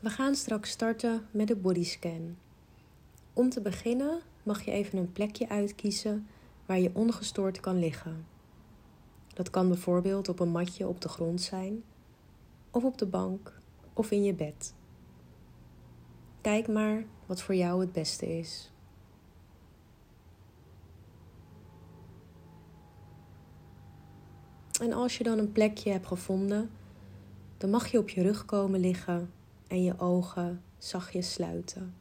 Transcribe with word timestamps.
We 0.00 0.10
gaan 0.10 0.34
straks 0.34 0.70
starten 0.70 1.26
met 1.30 1.48
de 1.48 1.56
bodyscan. 1.56 2.36
Om 3.32 3.48
te 3.50 3.60
beginnen 3.60 4.20
mag 4.42 4.64
je 4.64 4.70
even 4.70 4.98
een 4.98 5.12
plekje 5.12 5.48
uitkiezen 5.48 6.26
waar 6.66 6.78
je 6.78 6.90
ongestoord 6.92 7.60
kan 7.60 7.78
liggen. 7.78 8.26
Dat 9.34 9.50
kan 9.50 9.68
bijvoorbeeld 9.68 10.28
op 10.28 10.40
een 10.40 10.48
matje 10.48 10.88
op 10.88 11.00
de 11.00 11.08
grond 11.08 11.40
zijn, 11.40 11.82
of 12.70 12.84
op 12.84 12.98
de 12.98 13.06
bank, 13.06 13.60
of 13.92 14.10
in 14.10 14.24
je 14.24 14.34
bed. 14.34 14.74
Kijk 16.40 16.68
maar 16.68 17.04
wat 17.26 17.42
voor 17.42 17.54
jou 17.54 17.80
het 17.80 17.92
beste 17.92 18.38
is. 18.38 18.72
En 24.80 24.92
als 24.92 25.18
je 25.18 25.24
dan 25.24 25.38
een 25.38 25.52
plekje 25.52 25.90
hebt 25.90 26.06
gevonden, 26.06 26.70
dan 27.56 27.70
mag 27.70 27.86
je 27.86 27.98
op 27.98 28.08
je 28.08 28.22
rug 28.22 28.44
komen 28.44 28.80
liggen 28.80 29.30
en 29.70 29.82
je 29.82 29.98
ogen 29.98 30.62
zachtjes 30.78 31.32
sluiten. 31.32 31.94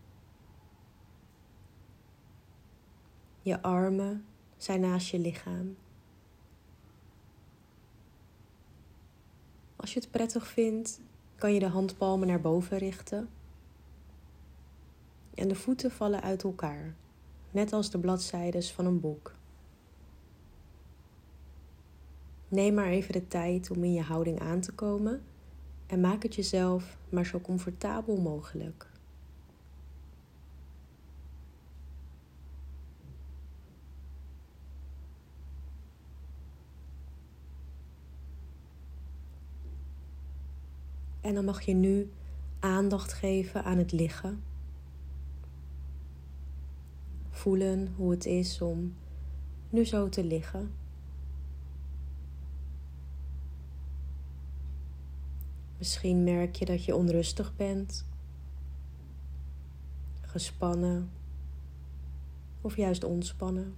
Je 3.42 3.62
armen 3.62 4.26
zijn 4.58 4.82
naast 4.82 5.10
je 5.10 5.20
lichaam. 5.20 5.78
Als 9.76 9.94
je 9.94 10.00
het 10.00 10.12
prettig 10.12 10.48
vindt, 10.48 11.02
kan 11.36 11.54
je 11.54 11.60
de 11.60 11.68
handpalmen 11.68 12.28
naar 12.28 12.42
boven 12.42 12.78
richten. 12.78 13.30
En 15.34 15.48
de 15.48 15.56
voeten 15.56 15.92
vallen 15.92 16.22
uit 16.22 16.44
elkaar, 16.44 16.96
net 17.52 17.74
als 17.74 17.90
de 17.90 18.00
bladzijdes 18.00 18.72
van 18.72 18.86
een 18.86 19.00
boek. 19.00 19.36
Neem 22.48 22.74
maar 22.74 22.90
even 22.90 23.14
de 23.14 23.28
tijd 23.28 23.72
om 23.72 23.84
in 23.84 23.94
je 23.94 24.02
houding 24.02 24.40
aan 24.40 24.62
te 24.62 24.72
komen 24.72 25.24
en 25.90 26.02
maak 26.02 26.24
het 26.24 26.36
jezelf 26.36 26.98
maar 27.10 27.26
zo 27.26 27.40
comfortabel 27.40 28.18
mogelijk. 28.18 28.88
En 41.22 41.34
dan 41.34 41.46
mag 41.46 41.62
je 41.62 41.74
nu 41.74 42.10
aandacht 42.60 43.14
geven 43.14 43.64
aan 43.64 43.78
het 43.78 43.92
liggen. 43.92 44.44
Voelen 47.30 47.94
hoe 47.96 48.12
het 48.12 48.26
is 48.26 48.62
om 48.62 48.96
nu 49.70 49.86
zo 49.86 50.10
te 50.10 50.24
liggen. 50.24 50.79
Misschien 55.80 56.24
merk 56.24 56.56
je 56.56 56.66
dat 56.66 56.86
je 56.86 56.96
onrustig 56.96 57.56
bent, 57.56 58.06
gespannen 60.22 61.10
of 62.62 62.76
juist 62.76 63.04
ontspannen. 63.04 63.76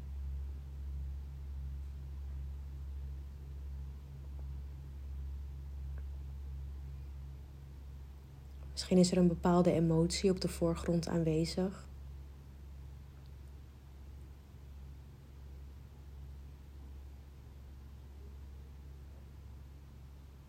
Misschien 8.72 8.98
is 8.98 9.12
er 9.12 9.18
een 9.18 9.28
bepaalde 9.28 9.72
emotie 9.72 10.32
op 10.32 10.42
de 10.42 10.48
voorgrond 10.48 11.08
aanwezig. 11.08 11.88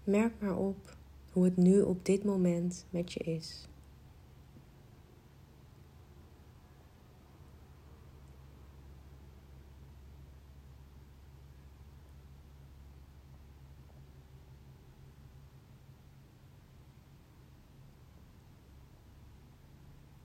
Merk 0.05 0.41
maar 0.41 0.57
op 0.57 0.97
hoe 1.33 1.45
het 1.45 1.57
nu 1.57 1.81
op 1.81 2.05
dit 2.05 2.25
moment 2.25 2.87
met 2.91 3.13
je 3.13 3.21
is. 3.21 3.67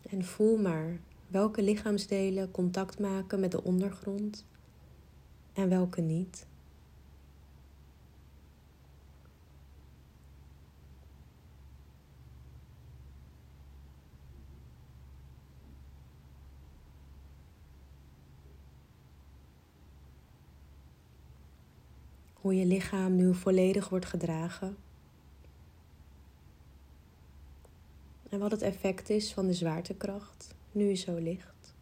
En 0.09 0.25
voel 0.25 0.57
maar 0.57 0.99
welke 1.27 1.61
lichaamsdelen 1.61 2.51
contact 2.51 2.99
maken 2.99 3.39
met 3.39 3.51
de 3.51 3.63
ondergrond 3.63 4.45
en 5.53 5.69
welke 5.69 6.01
niet. 6.01 6.47
Hoe 22.47 22.55
je 22.55 22.65
lichaam 22.65 23.15
nu 23.15 23.33
volledig 23.33 23.89
wordt 23.89 24.05
gedragen. 24.05 24.77
En 28.29 28.39
wat 28.39 28.51
het 28.51 28.61
effect 28.61 29.09
is 29.09 29.33
van 29.33 29.47
de 29.47 29.53
zwaartekracht 29.53 30.55
nu 30.71 30.95
zo 30.95 31.17
ligt. 31.17 31.73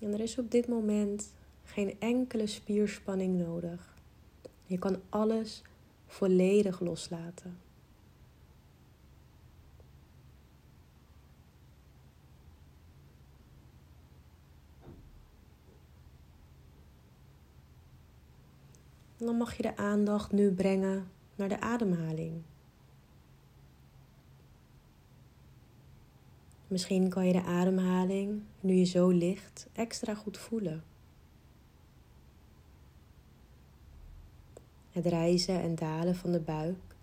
En 0.00 0.12
er 0.12 0.20
is 0.20 0.38
op 0.38 0.50
dit 0.50 0.68
moment 0.68 1.32
geen 1.64 1.96
enkele 2.00 2.46
spierspanning 2.46 3.38
nodig. 3.38 3.94
Je 4.66 4.78
kan 4.78 5.00
alles 5.08 5.62
volledig 6.06 6.80
loslaten. 6.80 7.69
Dan 19.30 19.38
mag 19.38 19.56
je 19.56 19.62
de 19.62 19.76
aandacht 19.76 20.32
nu 20.32 20.52
brengen 20.52 21.10
naar 21.34 21.48
de 21.48 21.60
ademhaling. 21.60 22.42
Misschien 26.66 27.08
kan 27.08 27.26
je 27.26 27.32
de 27.32 27.42
ademhaling, 27.42 28.42
nu 28.60 28.74
je 28.74 28.84
zo 28.84 29.08
ligt, 29.08 29.68
extra 29.72 30.14
goed 30.14 30.38
voelen. 30.38 30.84
Het 34.90 35.06
rijzen 35.06 35.60
en 35.60 35.74
dalen 35.74 36.14
van 36.14 36.32
de 36.32 36.40
buik 36.40 36.96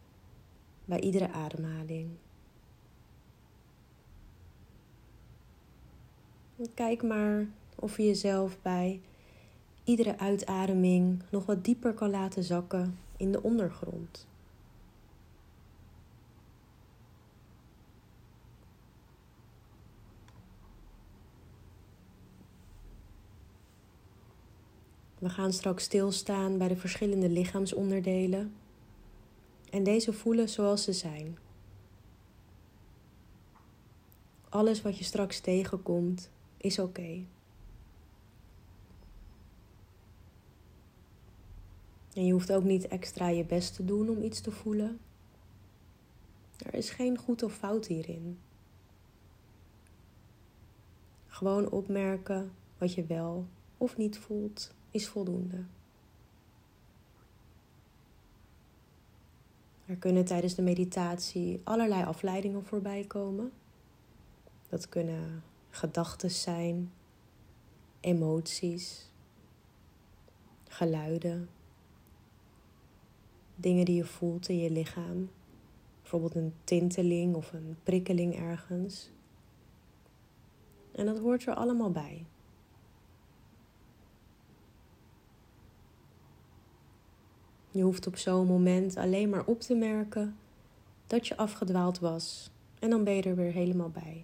bij 0.86 1.00
iedere 1.00 1.32
ademhaling. 1.32 2.10
kijk 6.74 7.04
maar 7.04 7.48
of 7.76 7.98
je 7.98 8.06
jezelf 8.06 8.62
bij 8.62 9.02
iedere 9.88 10.18
uitademing 10.18 11.24
nog 11.32 11.46
wat 11.46 11.64
dieper 11.64 11.94
kan 11.94 12.10
laten 12.10 12.44
zakken 12.44 13.00
in 13.18 13.32
de 13.32 13.44
ondergrond. 13.44 14.28
We 25.20 25.30
gaan 25.30 25.54
straks 25.54 25.84
stilstaan 25.84 26.58
bij 26.58 26.68
de 26.68 26.76
verschillende 26.76 27.30
lichaamsonderdelen 27.30 28.54
en 29.70 29.84
deze 29.84 30.14
voelen 30.14 30.50
zoals 30.50 30.84
ze 30.84 30.94
zijn. 30.94 31.38
Alles 34.50 34.82
wat 34.82 34.98
je 34.98 35.04
straks 35.04 35.40
tegenkomt 35.40 36.30
is 36.58 36.80
oké. 36.80 37.26
En 42.18 42.26
je 42.26 42.32
hoeft 42.32 42.52
ook 42.52 42.64
niet 42.64 42.88
extra 42.88 43.28
je 43.28 43.46
best 43.46 43.76
te 43.76 43.86
doen 43.86 44.10
om 44.10 44.22
iets 44.22 44.42
te 44.42 44.52
voelen. 44.52 45.00
Er 46.58 46.74
is 46.74 46.90
geen 46.90 47.18
goed 47.18 47.44
of 47.44 47.54
fout 47.54 47.88
hierin. 47.88 48.40
Gewoon 51.28 51.70
opmerken 51.70 52.52
wat 52.78 52.94
je 52.94 53.06
wel 53.06 53.48
of 53.78 53.98
niet 53.98 54.18
voelt 54.18 54.74
is 54.92 55.08
voldoende. 55.08 55.64
Er 59.86 59.96
kunnen 59.96 60.26
tijdens 60.26 60.56
de 60.56 60.62
meditatie 60.62 61.62
allerlei 61.64 62.04
afleidingen 62.04 62.66
voorbij 62.66 63.04
komen. 63.04 63.52
Dat 64.70 64.90
kunnen 64.90 65.44
gedachten 65.70 66.32
zijn, 66.32 66.92
emoties, 68.00 69.12
geluiden 70.68 71.50
dingen 73.60 73.86
die 73.86 73.96
je 73.96 74.06
voelt 74.06 74.50
in 74.50 74.58
je 74.58 74.72
lichaam. 74.72 75.30
Bijvoorbeeld 76.02 76.36
een 76.36 76.54
tinteling 76.64 77.36
of 77.36 77.54
een 77.54 77.78
prikkeling 77.84 78.36
ergens. 78.36 79.10
En 80.92 81.06
dat 81.06 81.20
hoort 81.20 81.46
er 81.46 81.54
allemaal 81.54 81.92
bij. 81.92 82.26
Je 87.72 87.84
hoeft 87.84 88.08
op 88.08 88.18
zo'n 88.18 88.48
moment 88.48 88.98
alleen 88.98 89.30
maar 89.30 89.46
op 89.46 89.60
te 89.60 89.76
merken 89.76 90.38
dat 91.08 91.28
je 91.28 91.38
afgedwaald 91.38 92.00
was 92.00 92.50
en 92.80 92.90
dan 92.90 93.04
ben 93.04 93.14
je 93.14 93.22
er 93.22 93.36
weer 93.36 93.52
helemaal 93.52 93.90
bij. 93.90 94.24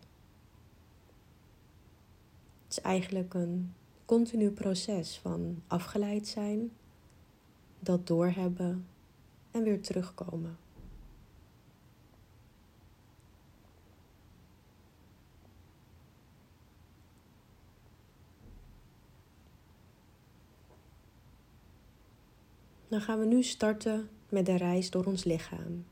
Het 2.64 2.78
is 2.78 2.82
eigenlijk 2.82 3.34
een 3.34 3.74
continu 4.06 4.52
proces 4.52 5.18
van 5.18 5.62
afgeleid 5.68 6.28
zijn, 6.28 6.72
dat 7.80 8.08
doorhebben 8.08 8.86
en 9.54 9.64
weer 9.64 9.82
terugkomen. 9.82 10.58
Dan 22.88 23.02
gaan 23.02 23.20
we 23.20 23.26
nu 23.26 23.44
starten 23.44 24.10
met 24.30 24.46
de 24.46 24.58
reis 24.58 24.90
door 24.90 25.06
ons 25.06 25.24
lichaam. 25.24 25.86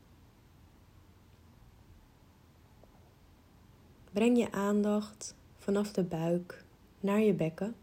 Breng 4.12 4.38
je 4.38 4.52
aandacht 4.52 5.34
vanaf 5.56 5.92
de 5.92 6.02
buik 6.02 6.64
naar 7.00 7.20
je 7.20 7.32
bekken. 7.32 7.74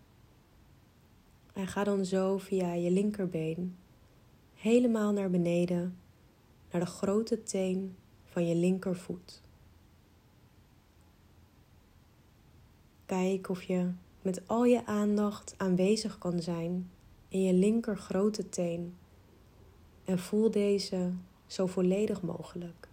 En 1.54 1.68
ga 1.68 1.84
dan 1.84 2.06
zo 2.06 2.38
via 2.38 2.74
je 2.74 2.92
linkerbeen 2.92 3.78
helemaal 4.60 5.12
naar 5.12 5.30
beneden, 5.30 5.98
naar 6.72 6.82
de 6.82 6.88
grote 6.88 7.44
teen 7.44 7.96
van 8.26 8.48
je 8.48 8.56
linkervoet. 8.56 9.42
Kijk 13.06 13.50
of 13.50 13.64
je 13.64 13.92
met 14.22 14.48
al 14.48 14.66
je 14.66 14.86
aandacht 14.86 15.54
aanwezig 15.58 16.18
kan 16.18 16.40
zijn 16.40 16.92
in 17.28 17.42
je 17.42 17.54
linker 17.54 17.98
grote 17.98 18.50
teen 18.50 18.96
en 20.06 20.20
voel 20.20 20.52
deze 20.52 21.12
zo 21.48 21.66
volledig 21.68 22.22
mogelijk. 22.22 22.89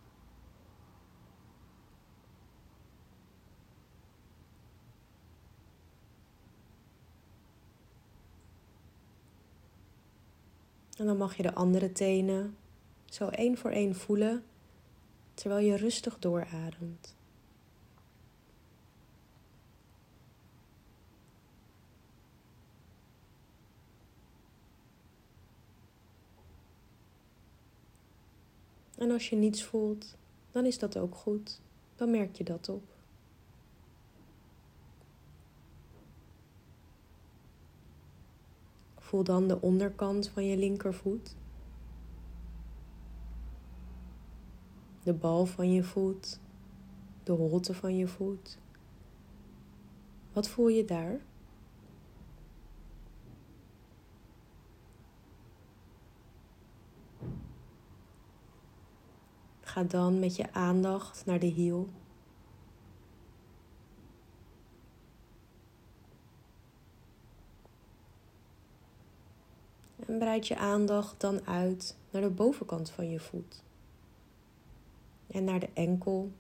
En 10.96 11.06
dan 11.06 11.16
mag 11.16 11.36
je 11.36 11.42
de 11.42 11.54
andere 11.54 11.92
tenen 11.92 12.56
zo 13.04 13.28
één 13.28 13.56
voor 13.56 13.70
één 13.70 13.94
voelen 13.94 14.44
terwijl 15.34 15.66
je 15.66 15.76
rustig 15.76 16.18
doorademt. 16.18 17.14
En 28.98 29.10
als 29.10 29.28
je 29.28 29.36
niets 29.36 29.64
voelt, 29.64 30.16
dan 30.52 30.66
is 30.66 30.78
dat 30.78 30.98
ook 30.98 31.14
goed. 31.14 31.60
Dan 31.94 32.10
merk 32.10 32.36
je 32.36 32.44
dat 32.44 32.68
op. 32.68 32.95
Voel 39.06 39.24
dan 39.24 39.48
de 39.48 39.60
onderkant 39.60 40.28
van 40.28 40.44
je 40.46 40.56
linkervoet. 40.56 41.36
De 45.02 45.12
bal 45.12 45.46
van 45.46 45.72
je 45.72 45.82
voet. 45.82 46.40
De 47.22 47.32
holte 47.32 47.74
van 47.74 47.96
je 47.96 48.06
voet. 48.06 48.58
Wat 50.32 50.48
voel 50.48 50.68
je 50.68 50.84
daar? 50.84 51.20
Ga 59.60 59.84
dan 59.84 60.18
met 60.18 60.36
je 60.36 60.52
aandacht 60.52 61.26
naar 61.26 61.40
de 61.40 61.46
hiel. 61.46 61.88
En 70.06 70.18
breid 70.18 70.46
je 70.46 70.56
aandacht 70.56 71.20
dan 71.20 71.46
uit 71.46 71.96
naar 72.10 72.22
de 72.22 72.30
bovenkant 72.30 72.90
van 72.90 73.10
je 73.10 73.20
voet. 73.20 73.62
En 75.26 75.44
naar 75.44 75.60
de 75.60 75.68
enkel. 75.72 76.30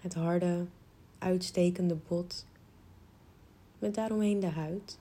Het 0.00 0.14
harde, 0.14 0.66
uitstekende 1.18 1.94
bot. 2.08 2.46
Met 3.78 3.94
daaromheen 3.94 4.40
de 4.40 4.46
huid. 4.46 4.98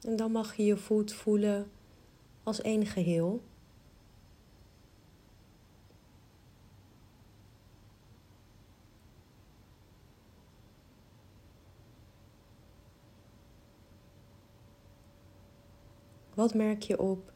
En 0.00 0.16
dan 0.16 0.32
mag 0.32 0.56
je 0.56 0.64
je 0.64 0.76
voet 0.76 1.12
voelen 1.12 1.70
als 2.42 2.60
één 2.60 2.86
geheel. 2.86 3.42
Wat 16.42 16.54
merk 16.54 16.82
je 16.82 16.98
op 16.98 17.32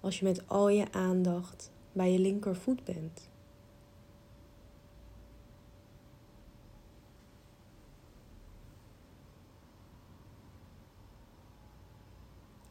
als 0.00 0.18
je 0.18 0.24
met 0.24 0.48
al 0.48 0.68
je 0.68 0.92
aandacht 0.92 1.70
bij 1.92 2.12
je 2.12 2.18
linkervoet 2.18 2.84
bent? 2.84 3.28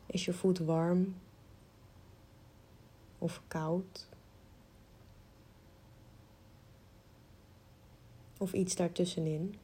Is 0.05 0.25
je 0.25 0.33
voet 0.33 0.59
warm 0.59 1.15
of 3.17 3.41
koud? 3.47 4.09
Of 8.37 8.53
iets 8.53 8.75
daartussenin? 8.75 9.55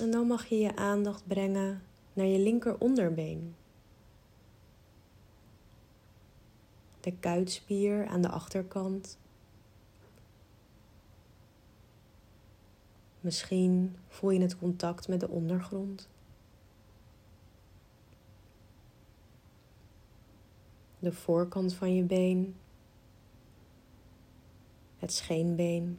En 0.00 0.10
dan 0.10 0.26
mag 0.26 0.46
je 0.46 0.58
je 0.58 0.76
aandacht 0.76 1.26
brengen 1.26 1.82
naar 2.12 2.26
je 2.26 2.38
linker 2.38 2.78
onderbeen. 2.78 3.54
De 7.00 7.12
kuitspier 7.20 8.06
aan 8.06 8.22
de 8.22 8.28
achterkant. 8.28 9.18
Misschien 13.20 13.96
voel 14.08 14.30
je 14.30 14.40
het 14.40 14.58
contact 14.58 15.08
met 15.08 15.20
de 15.20 15.28
ondergrond. 15.28 16.08
De 20.98 21.12
voorkant 21.12 21.74
van 21.74 21.94
je 21.94 22.02
been. 22.02 22.56
Het 24.98 25.12
scheenbeen. 25.12 25.98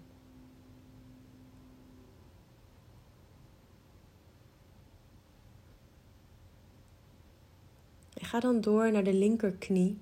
Ga 8.27 8.39
dan 8.39 8.61
door 8.61 8.91
naar 8.91 9.03
de 9.03 9.13
linkerknie. 9.13 9.97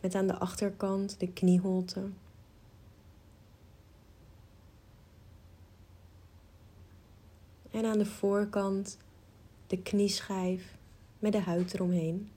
Met 0.00 0.14
aan 0.14 0.26
de 0.26 0.38
achterkant 0.38 1.20
de 1.20 1.32
knieholte. 1.32 2.08
En 7.70 7.84
aan 7.84 7.98
de 7.98 8.06
voorkant 8.06 8.98
de 9.66 9.82
knieschijf 9.82 10.76
met 11.18 11.32
de 11.32 11.40
huid 11.40 11.74
eromheen. 11.74 12.30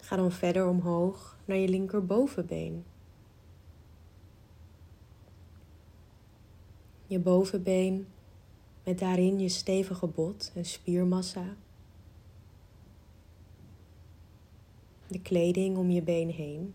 Ga 0.00 0.16
dan 0.16 0.32
verder 0.32 0.66
omhoog 0.66 1.36
naar 1.44 1.56
je 1.56 1.68
linkerbovenbeen. 1.68 2.84
Je 7.12 7.18
bovenbeen 7.18 8.06
met 8.84 8.98
daarin 8.98 9.40
je 9.40 9.48
stevige 9.48 10.06
bot 10.06 10.52
en 10.54 10.64
spiermassa. 10.64 11.56
De 15.06 15.20
kleding 15.20 15.76
om 15.76 15.90
je 15.90 16.02
been 16.02 16.28
heen. 16.28 16.74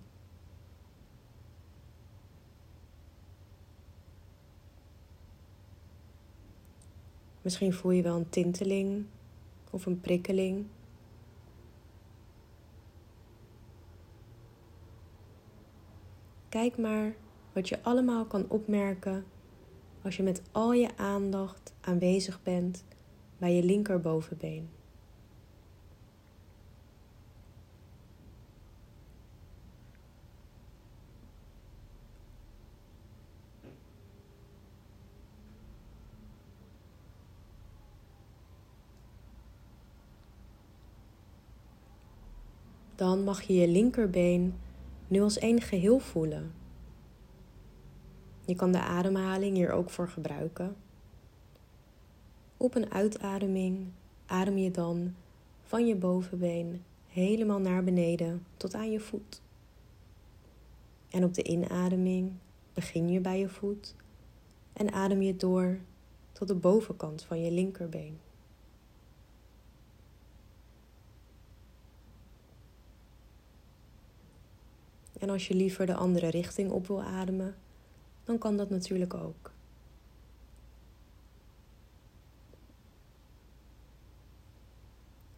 Misschien 7.41 7.73
voel 7.73 7.91
je 7.91 8.01
wel 8.01 8.15
een 8.15 8.29
tinteling 8.29 9.05
of 9.69 9.85
een 9.85 10.01
prikkeling. 10.01 10.65
Kijk 16.49 16.77
maar 16.77 17.15
wat 17.53 17.69
je 17.69 17.83
allemaal 17.83 18.25
kan 18.25 18.45
opmerken 18.47 19.25
als 20.07 20.15
je 20.15 20.23
met 20.23 20.41
al 20.51 20.73
je 20.73 20.97
aandacht 20.97 21.73
aanwezig 21.81 22.43
bent 22.43 22.83
bij 23.37 23.55
je 23.55 23.63
linkerbovenbeen. 23.63 24.69
Dan 42.95 43.23
mag 43.23 43.41
je 43.41 43.53
je 43.53 43.67
linkerbeen 43.67 44.53
nu 45.07 45.21
als 45.21 45.37
één 45.37 45.61
geheel 45.61 45.99
voelen. 45.99 46.66
Je 48.47 48.55
kan 48.55 48.71
de 48.71 48.81
ademhaling 48.81 49.55
hier 49.55 49.71
ook 49.71 49.89
voor 49.89 50.07
gebruiken. 50.07 50.75
Op 52.57 52.75
een 52.75 52.91
uitademing 52.91 53.87
adem 54.25 54.57
je 54.57 54.71
dan 54.71 55.15
van 55.63 55.87
je 55.87 55.95
bovenbeen 55.95 56.83
helemaal 57.07 57.59
naar 57.59 57.83
beneden 57.83 58.45
tot 58.57 58.73
aan 58.73 58.91
je 58.91 58.99
voet. 58.99 59.41
En 61.09 61.23
op 61.23 61.33
de 61.33 61.43
inademing 61.43 62.33
begin 62.73 63.09
je 63.09 63.19
bij 63.19 63.39
je 63.39 63.49
voet 63.49 63.95
en 64.73 64.91
adem 64.91 65.21
je 65.21 65.35
door 65.35 65.79
tot 66.31 66.47
de 66.47 66.55
bovenkant 66.55 67.23
van 67.23 67.41
je 67.41 67.51
linkerbeen. 67.51 68.19
En 75.19 75.29
als 75.29 75.47
je 75.47 75.53
liever 75.53 75.85
de 75.85 75.95
andere 75.95 76.29
richting 76.29 76.71
op 76.71 76.87
wil 76.87 77.03
ademen, 77.03 77.55
dan 78.27 78.37
kan 78.37 78.57
dat 78.57 78.69
natuurlijk 78.69 79.13
ook. 79.13 79.51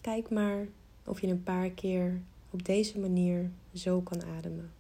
Kijk 0.01 0.29
maar 0.29 0.67
of 1.05 1.22
je 1.22 1.27
een 1.27 1.43
paar 1.43 1.69
keer 1.69 2.22
op 2.50 2.65
deze 2.65 3.00
manier 3.00 3.51
zo 3.74 4.01
kan 4.01 4.24
ademen. 4.24 4.72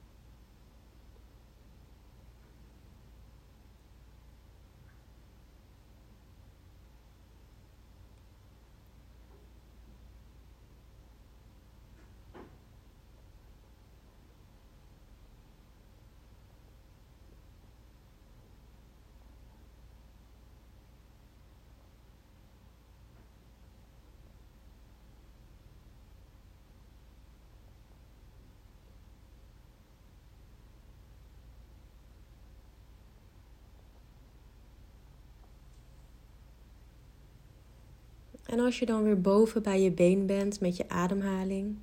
En 38.49 38.59
als 38.59 38.79
je 38.79 38.85
dan 38.85 39.03
weer 39.03 39.21
boven 39.21 39.63
bij 39.63 39.81
je 39.81 39.91
been 39.91 40.25
bent 40.25 40.59
met 40.59 40.77
je 40.77 40.89
ademhaling, 40.89 41.77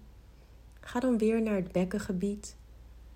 ga 0.80 1.00
dan 1.00 1.18
weer 1.18 1.42
naar 1.42 1.54
het 1.54 1.72
bekkengebied 1.72 2.56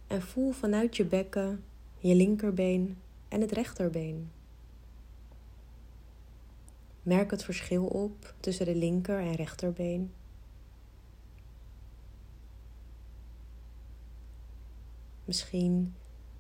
en 0.07 0.23
voel 0.23 0.53
vanuit 0.53 0.97
je 0.97 1.05
bekken 1.05 1.65
je 1.99 2.15
linkerbeen 2.15 2.99
en 3.29 3.41
het 3.41 3.53
rechterbeen. 3.53 4.31
Merk 7.03 7.31
het 7.31 7.45
verschil 7.45 7.87
op 7.87 8.35
tussen 8.41 8.67
de 8.67 8.75
linker 8.75 9.19
en 9.19 9.35
rechterbeen. 9.35 10.13
Misschien 15.25 15.95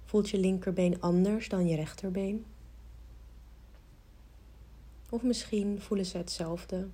voelt 0.04 0.30
je 0.30 0.38
linkerbeen 0.38 1.00
anders 1.00 1.48
dan 1.48 1.66
je 1.66 1.76
rechterbeen. 1.76 2.44
Of 5.10 5.22
misschien 5.22 5.80
voelen 5.80 6.06
ze 6.06 6.16
hetzelfde. 6.16 6.88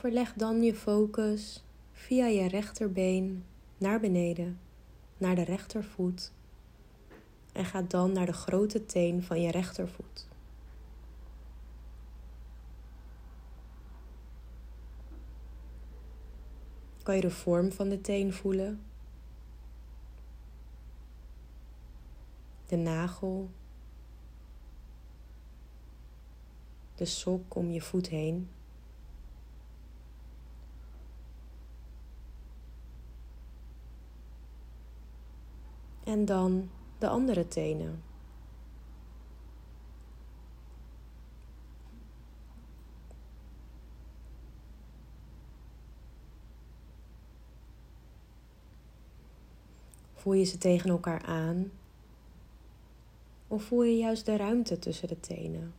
verleg 0.00 0.32
dan 0.32 0.62
je 0.62 0.74
focus 0.74 1.62
via 1.92 2.26
je 2.26 2.48
rechterbeen 2.48 3.44
naar 3.78 4.00
beneden, 4.00 4.58
naar 5.18 5.34
de 5.34 5.44
rechtervoet. 5.44 6.32
En 7.52 7.64
ga 7.64 7.82
dan 7.82 8.12
naar 8.12 8.26
de 8.26 8.32
grote 8.32 8.86
teen 8.86 9.22
van 9.22 9.40
je 9.40 9.50
rechtervoet. 9.50 10.29
Kan 17.02 17.14
je 17.14 17.20
de 17.20 17.30
vorm 17.30 17.72
van 17.72 17.88
de 17.88 18.00
teen 18.00 18.32
voelen? 18.32 18.82
De 22.66 22.76
nagel. 22.76 23.50
De 26.94 27.04
sok 27.04 27.54
om 27.54 27.70
je 27.70 27.80
voet 27.80 28.08
heen. 28.08 28.50
En 36.04 36.24
dan 36.24 36.70
de 36.98 37.08
andere 37.08 37.48
tenen. 37.48 38.09
Voel 50.30 50.38
je 50.38 50.44
ze 50.44 50.58
tegen 50.58 50.90
elkaar 50.90 51.22
aan? 51.22 51.70
Of 53.48 53.62
voel 53.62 53.82
je 53.82 53.96
juist 53.96 54.26
de 54.26 54.36
ruimte 54.36 54.78
tussen 54.78 55.08
de 55.08 55.20
tenen? 55.20 55.74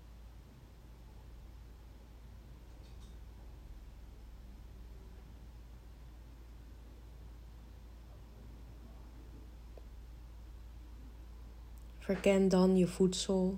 Verken 11.97 12.49
dan 12.49 12.77
je 12.77 12.87
voedsel 12.87 13.57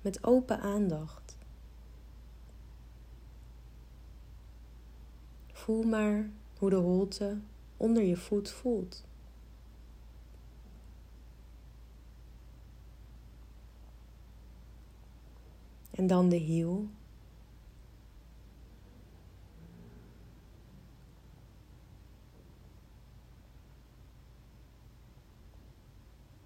met 0.00 0.24
open 0.24 0.60
aandacht. 0.60 1.36
Voel 5.52 5.82
maar 5.82 6.30
hoe 6.58 6.70
de 6.70 6.76
holte 6.76 7.38
onder 7.76 8.02
je 8.02 8.16
voet 8.16 8.50
voelt. 8.50 9.04
En 15.96 16.06
dan 16.06 16.28
de 16.28 16.36
hiel. 16.36 16.88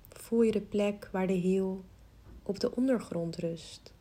Voel 0.09 0.43
je 0.43 0.53
de 0.53 0.61
plek 0.61 1.09
waar 1.13 1.27
de 1.27 1.33
hiel 1.33 1.85
op 2.43 2.61
de 2.61 2.75
ondergrond 2.75 3.37
rust. 3.37 3.93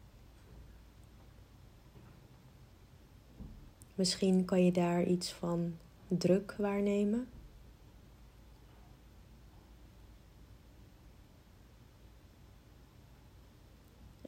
Misschien 3.96 4.46
kan 4.46 4.65
je 4.65 4.72
daar 4.72 5.03
iets 5.03 5.32
van 5.32 5.77
druk 6.08 6.56
waarnemen. 6.58 7.27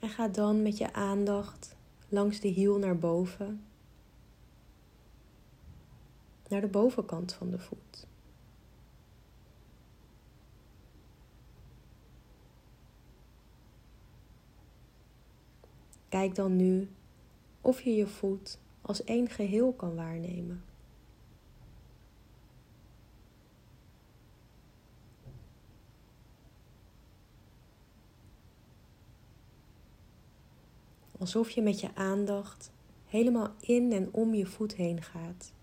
En 0.02 0.10
ga 0.10 0.28
dan 0.28 0.62
met 0.62 0.78
je 0.78 0.94
aandacht 0.94 1.76
langs 2.10 2.40
de 2.40 2.48
hiel 2.48 2.78
naar 2.78 2.98
boven, 2.98 3.64
naar 6.48 6.62
de 6.62 6.68
bovenkant 6.68 7.34
van 7.34 7.50
de 7.50 7.60
voet. 7.60 8.08
Kijk 16.10 16.36
dan 16.36 16.56
nu 16.56 16.90
of 17.62 17.82
je 17.82 17.96
je 17.96 18.08
voet 18.08 18.60
als 18.82 19.04
één 19.04 19.30
geheel 19.30 19.74
kan 19.74 19.96
waarnemen. 19.96 20.64
Alsof 31.22 31.50
je 31.50 31.62
met 31.62 31.80
je 31.80 31.96
aandacht 31.96 32.72
helemaal 33.06 33.50
in 33.60 33.92
en 33.92 34.10
om 34.12 34.34
je 34.34 34.46
voet 34.46 34.76
heen 34.76 35.02
gaat. 35.02 35.54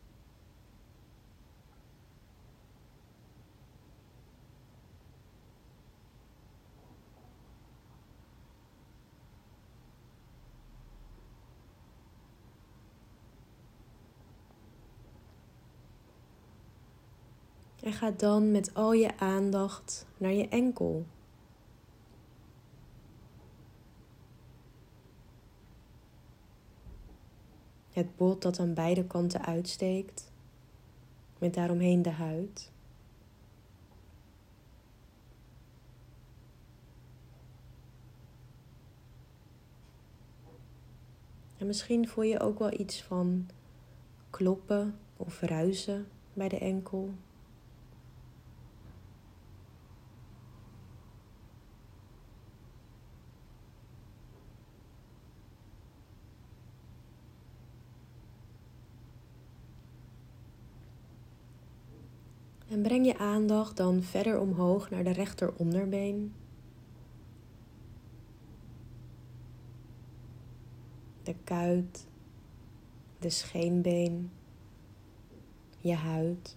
En 17.82 17.92
ga 17.92 18.10
dan 18.10 18.50
met 18.50 18.74
al 18.74 18.92
je 18.92 19.18
aandacht 19.18 20.06
naar 20.16 20.32
je 20.32 20.48
enkel. 20.48 21.06
Het 27.98 28.16
bot 28.16 28.42
dat 28.42 28.58
aan 28.58 28.74
beide 28.74 29.04
kanten 29.04 29.44
uitsteekt, 29.44 30.30
met 31.38 31.54
daaromheen 31.54 32.02
de 32.02 32.10
huid. 32.10 32.70
En 41.56 41.66
misschien 41.66 42.08
voel 42.08 42.24
je 42.24 42.40
ook 42.40 42.58
wel 42.58 42.80
iets 42.80 43.02
van 43.02 43.48
kloppen 44.30 44.98
of 45.16 45.40
ruizen 45.40 46.08
bij 46.32 46.48
de 46.48 46.58
enkel. 46.58 47.10
En 62.68 62.82
breng 62.82 63.06
je 63.06 63.18
aandacht 63.18 63.76
dan 63.76 64.02
verder 64.02 64.40
omhoog 64.40 64.90
naar 64.90 65.04
de 65.04 65.12
rechter 65.12 65.54
onderbeen. 65.56 66.34
De 71.22 71.34
kuit, 71.44 72.06
de 73.18 73.30
scheenbeen, 73.30 74.30
je 75.80 75.94
huid. 75.94 76.56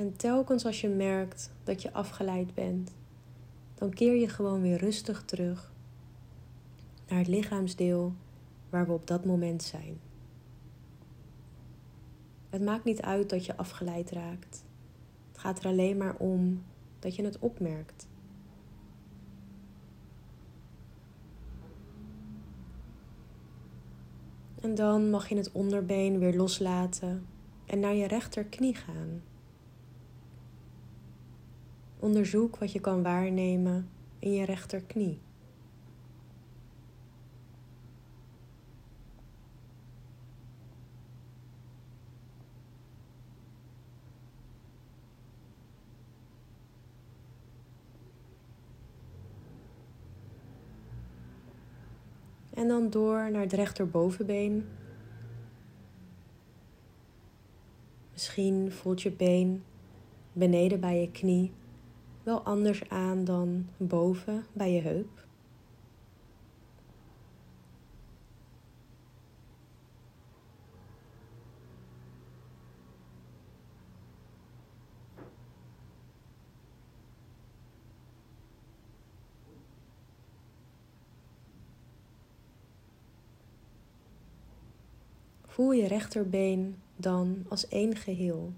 En 0.00 0.16
telkens 0.16 0.64
als 0.64 0.80
je 0.80 0.88
merkt 0.88 1.50
dat 1.64 1.82
je 1.82 1.92
afgeleid 1.92 2.54
bent, 2.54 2.90
dan 3.74 3.90
keer 3.90 4.14
je 4.14 4.28
gewoon 4.28 4.62
weer 4.62 4.78
rustig 4.78 5.24
terug 5.24 5.72
naar 7.08 7.18
het 7.18 7.28
lichaamsdeel 7.28 8.14
waar 8.70 8.86
we 8.86 8.92
op 8.92 9.06
dat 9.06 9.24
moment 9.24 9.62
zijn. 9.62 10.00
Het 12.50 12.62
maakt 12.62 12.84
niet 12.84 13.00
uit 13.00 13.30
dat 13.30 13.46
je 13.46 13.56
afgeleid 13.56 14.10
raakt. 14.10 14.64
Het 15.28 15.38
gaat 15.38 15.58
er 15.58 15.66
alleen 15.66 15.96
maar 15.96 16.16
om 16.16 16.62
dat 16.98 17.16
je 17.16 17.24
het 17.24 17.38
opmerkt. 17.38 18.06
En 24.60 24.74
dan 24.74 25.10
mag 25.10 25.28
je 25.28 25.36
het 25.36 25.52
onderbeen 25.52 26.18
weer 26.18 26.36
loslaten 26.36 27.26
en 27.66 27.80
naar 27.80 27.94
je 27.94 28.06
rechterknie 28.06 28.74
gaan. 28.74 29.22
Onderzoek 32.00 32.56
wat 32.56 32.72
je 32.72 32.80
kan 32.80 33.02
waarnemen 33.02 33.88
in 34.18 34.32
je 34.32 34.44
rechterknie. 34.44 35.18
En 52.50 52.68
dan 52.68 52.90
door 52.90 53.30
naar 53.30 53.42
het 53.42 53.52
rechterbovenbeen. 53.52 54.68
Misschien 58.12 58.72
voelt 58.72 59.02
je 59.02 59.10
been 59.10 59.62
beneden 60.32 60.80
bij 60.80 61.00
je 61.00 61.10
knie 61.10 61.52
wel 62.30 62.42
anders 62.42 62.88
aan 62.88 63.24
dan 63.24 63.66
boven 63.76 64.46
bij 64.52 64.72
je 64.72 64.80
heup. 64.80 65.28
Voel 85.46 85.72
je 85.72 85.86
rechterbeen 85.86 86.76
dan 86.96 87.44
als 87.48 87.68
één 87.68 87.96
geheel. 87.96 88.52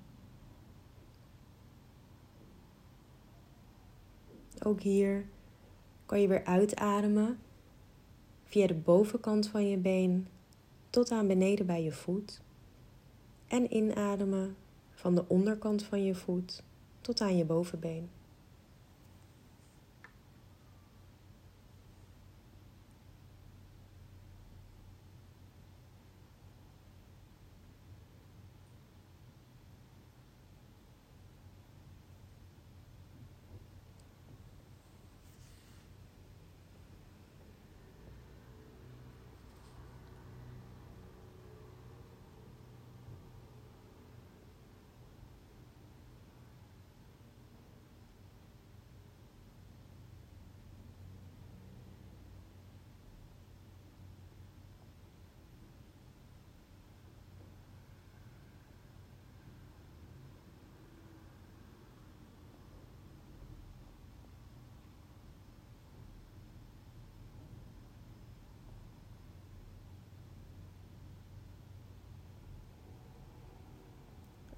Ook 4.65 4.81
hier 4.81 5.25
kan 6.07 6.21
je 6.21 6.29
weer 6.29 6.45
uitademen 6.45 7.39
via 8.45 8.67
de 8.67 8.75
bovenkant 8.75 9.49
van 9.49 9.69
je 9.69 9.77
been 9.77 10.29
tot 10.91 11.11
aan 11.11 11.27
beneden 11.27 11.67
bij 11.67 11.83
je 11.83 11.93
voet. 11.93 12.41
En 13.47 13.77
inademen 13.77 14.57
van 14.91 15.15
de 15.15 15.25
onderkant 15.29 15.83
van 15.83 16.05
je 16.05 16.15
voet 16.15 16.63
tot 17.01 17.21
aan 17.21 17.37
je 17.37 17.45
bovenbeen. 17.45 18.11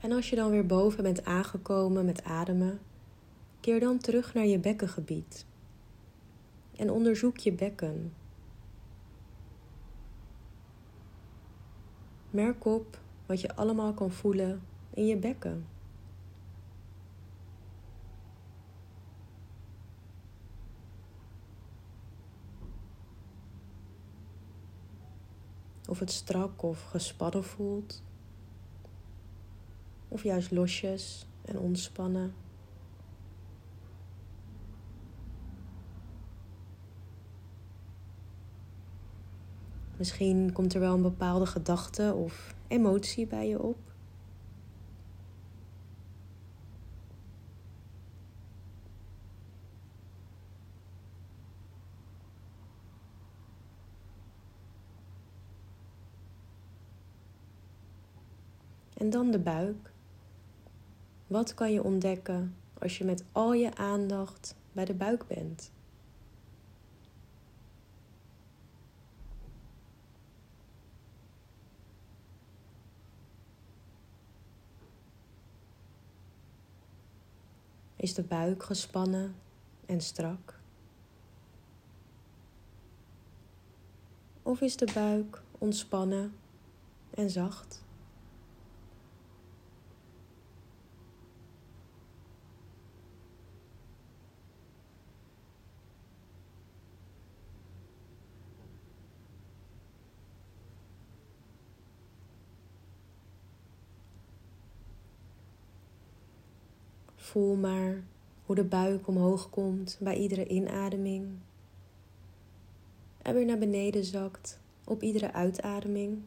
En 0.05 0.13
als 0.13 0.31
je 0.31 0.37
dan 0.37 0.51
weer 0.51 0.67
boven 0.67 1.03
bent 1.03 1.25
aangekomen 1.25 2.05
met 2.05 2.25
ademen, 2.25 2.81
keer 3.61 3.81
dan 3.81 3.99
terug 3.99 4.35
naar 4.35 4.47
je 4.47 4.59
bekkengebied. 4.59 5.47
En 6.77 6.91
onderzoek 6.91 7.37
je 7.37 7.53
bekken. 7.53 8.15
Merk 12.31 12.65
op 12.65 12.99
wat 13.27 13.41
je 13.41 13.57
allemaal 13.57 13.93
kan 13.93 14.11
voelen 14.11 14.63
in 14.91 15.07
je 15.07 15.17
bekken. 15.17 15.67
of 25.89 25.99
het 25.99 26.11
strak 26.11 26.63
of 26.63 26.83
gespannen 26.83 27.45
voelt, 27.45 28.03
of 30.15 30.23
juist 30.23 30.51
losjes 30.51 31.27
en 31.45 31.59
ontspannen. 31.59 32.35
Misschien 39.97 40.53
komt 40.53 40.75
er 40.75 40.81
wel 40.81 40.95
een 40.95 41.03
bepaalde 41.03 41.47
gedachte 41.47 42.15
of 42.15 42.55
emotie 42.69 43.27
bij 43.27 43.49
je 43.49 43.63
op. 43.63 43.79
En 58.95 59.11
dan 59.11 59.31
de 59.31 59.39
buik. 59.39 59.94
Wat 61.35 61.55
kan 61.55 61.73
je 61.73 61.85
ontdekken 61.85 62.57
als 62.79 62.99
je 62.99 63.05
met 63.05 63.25
al 63.33 63.53
je 63.53 63.75
aandacht 63.77 64.57
bij 64.73 64.85
de 64.85 64.95
buik 64.95 65.27
bent? 65.27 65.71
Is 77.97 78.15
de 78.15 78.23
buik 78.23 78.63
gespannen 78.63 79.35
en 79.87 80.01
strak? 80.01 80.61
Of 84.43 84.61
is 84.61 84.77
de 84.77 84.91
buik 84.95 85.43
ontspannen 85.59 86.35
en 87.11 87.31
zacht? 87.31 87.84
Voel 107.35 107.57
maar 107.57 108.05
hoe 108.47 108.55
de 108.55 108.65
buik 108.65 109.09
omhoog 109.09 109.51
komt 109.51 109.99
bij 110.01 110.17
iedere 110.17 110.47
inademing 110.47 111.39
en 113.23 113.35
weer 113.35 113.45
naar 113.45 113.59
beneden 113.59 114.05
zakt 114.05 114.61
op 114.85 115.03
iedere 115.03 115.33
uitademing. 115.33 116.23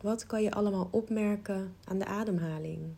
Wat 0.00 0.26
kan 0.26 0.42
je 0.42 0.52
allemaal 0.52 0.88
opmerken 0.90 1.74
aan 1.84 1.98
de 1.98 2.06
ademhaling? 2.06 2.94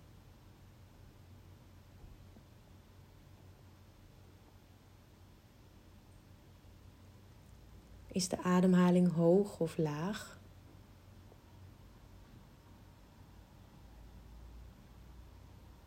Is 8.15 8.29
de 8.29 8.43
ademhaling 8.43 9.13
hoog 9.13 9.61
of 9.61 9.77
laag? 9.77 10.39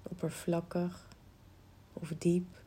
Oppervlakkig 0.04 1.08
of 1.94 2.14
diep? 2.18 2.64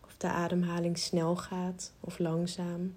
Of 0.00 0.16
de 0.16 0.28
ademhaling 0.28 0.98
snel 0.98 1.36
gaat 1.36 1.92
of 2.00 2.18
langzaam? 2.18 2.96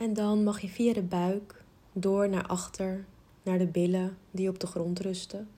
En 0.00 0.14
dan 0.14 0.44
mag 0.44 0.60
je 0.60 0.68
via 0.68 0.92
de 0.92 1.02
buik 1.02 1.64
door 1.92 2.28
naar 2.28 2.46
achter, 2.46 3.04
naar 3.42 3.58
de 3.58 3.66
billen 3.66 4.18
die 4.30 4.48
op 4.48 4.60
de 4.60 4.66
grond 4.66 5.00
rusten. 5.00 5.48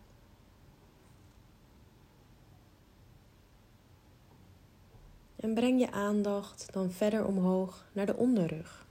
En 5.36 5.54
breng 5.54 5.80
je 5.80 5.90
aandacht 5.90 6.72
dan 6.72 6.90
verder 6.90 7.26
omhoog 7.26 7.84
naar 7.92 8.06
de 8.06 8.16
onderrug. 8.16 8.86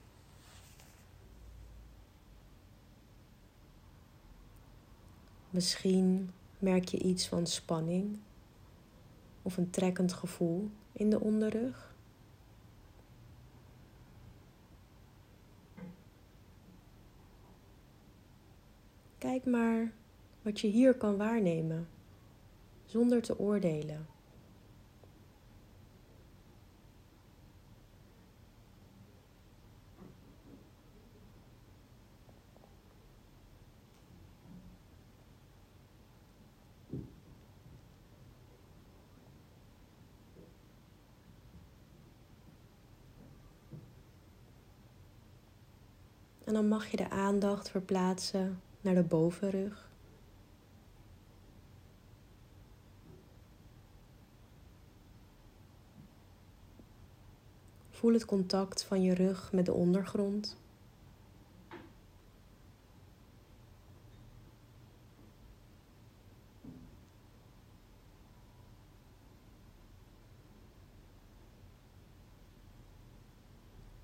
Misschien 5.50 6.32
merk 6.60 6.88
je 6.88 7.00
iets 7.00 7.28
van 7.28 7.48
spanning 7.48 8.18
of 9.42 9.58
een 9.58 9.70
trekkend 9.70 10.14
gevoel 10.14 10.70
in 10.92 11.10
de 11.10 11.20
onderrug. 11.20 11.91
Kijk 19.22 19.46
maar 19.46 19.92
wat 20.42 20.60
je 20.60 20.68
hier 20.68 20.94
kan 20.94 21.18
waarnemen, 21.18 21.88
zonder 22.86 23.22
te 23.22 23.40
oordelen. 23.40 24.08
En 46.44 46.54
dan 46.54 46.68
mag 46.68 46.88
je 46.88 46.98
de 46.98 47.10
aandacht 47.10 47.70
verplaatsen 47.70 48.62
naar 48.82 48.96
de 48.96 49.04
bovenrug. 49.04 49.90
Voel 57.90 58.14
het 58.14 58.26
contact 58.26 58.84
van 58.84 59.04
je 59.04 59.14
rug 59.14 59.52
met 59.52 59.66
de 59.66 59.74
ondergrond. 59.74 60.58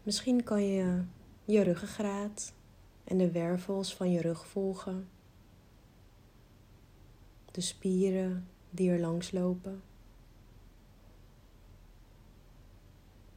Misschien 0.04 0.44
kan 0.44 0.64
je 0.64 1.02
je 1.46 1.62
ruggengraat 1.62 2.54
en 3.08 3.18
de 3.18 3.32
wervels 3.32 3.96
van 3.96 4.12
je 4.12 4.22
rug 4.22 4.48
volgen. 4.48 5.10
De 7.52 7.62
spieren 7.62 8.48
die 8.70 8.92
er 8.92 9.00
langs 9.00 9.32
lopen. 9.32 9.82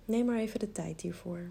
Neem 0.05 0.27
maar 0.27 0.39
even 0.39 0.61
de 0.61 0.73
tijd 0.73 1.01
hiervoor. 1.01 1.51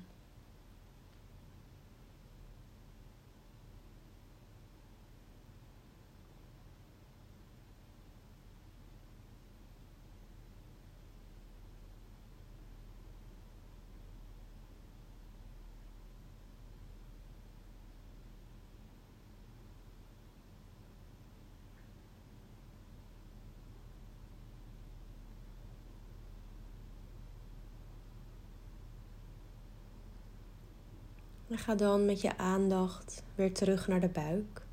Ga 31.60 31.76
dan 31.76 32.06
met 32.06 32.22
je 32.22 32.38
aandacht 32.38 33.24
weer 33.36 33.54
terug 33.54 33.88
naar 33.88 34.00
de 34.00 34.10
buik. 34.10 34.66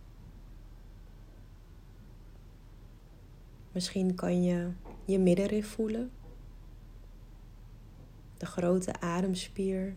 Misschien 3.72 4.14
kan 4.14 4.42
je 4.42 4.70
je 5.04 5.18
middenrif 5.18 5.68
voelen. 5.68 6.10
De 8.36 8.46
grote 8.46 9.00
ademspier 9.00 9.94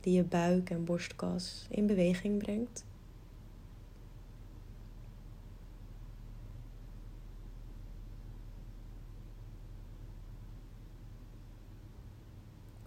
die 0.00 0.14
je 0.14 0.24
buik 0.24 0.70
en 0.70 0.84
borstkas 0.84 1.66
in 1.70 1.86
beweging 1.86 2.38
brengt. 2.38 2.84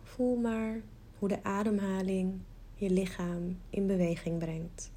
Voel 0.04 0.36
maar 0.36 0.82
hoe 1.20 1.28
de 1.30 1.44
ademhaling 1.44 2.42
je 2.84 2.90
lichaam 2.90 3.60
in 3.70 3.88
beweging 3.88 4.40
brengt. 4.40 4.92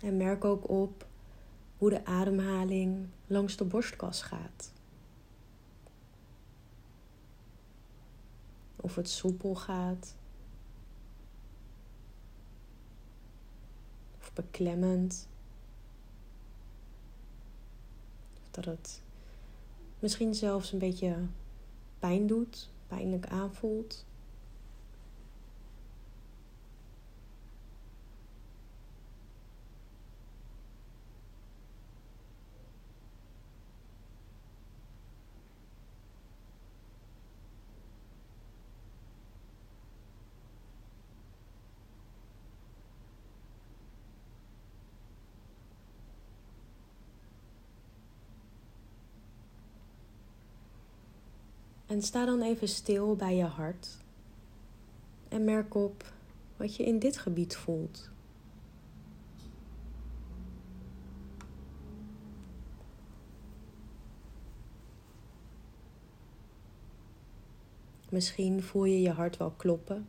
En 0.00 0.16
merk 0.16 0.44
ook 0.44 0.68
op 0.68 1.06
hoe 1.78 1.90
de 1.90 2.04
ademhaling 2.04 3.08
langs 3.26 3.56
de 3.56 3.64
borstkas 3.64 4.22
gaat. 4.22 4.72
Of 8.76 8.94
het 8.94 9.08
soepel 9.08 9.54
gaat. 9.54 10.16
Of 14.18 14.32
beklemmend. 14.32 15.28
Of 18.42 18.47
dat 18.60 18.76
het 18.76 19.02
misschien 19.98 20.34
zelfs 20.34 20.72
een 20.72 20.78
beetje 20.78 21.16
pijn 21.98 22.26
doet, 22.26 22.70
pijnlijk 22.86 23.26
aanvoelt. 23.26 24.06
En 51.98 52.04
sta 52.04 52.24
dan 52.24 52.42
even 52.42 52.68
stil 52.68 53.16
bij 53.16 53.36
je 53.36 53.44
hart. 53.44 53.88
En 55.28 55.44
merk 55.44 55.74
op 55.74 56.12
wat 56.56 56.76
je 56.76 56.84
in 56.84 56.98
dit 56.98 57.18
gebied 57.18 57.56
voelt. 57.56 58.10
Misschien 68.10 68.62
voel 68.62 68.84
je 68.84 69.00
je 69.00 69.10
hart 69.10 69.36
wel 69.36 69.50
kloppen. 69.50 70.06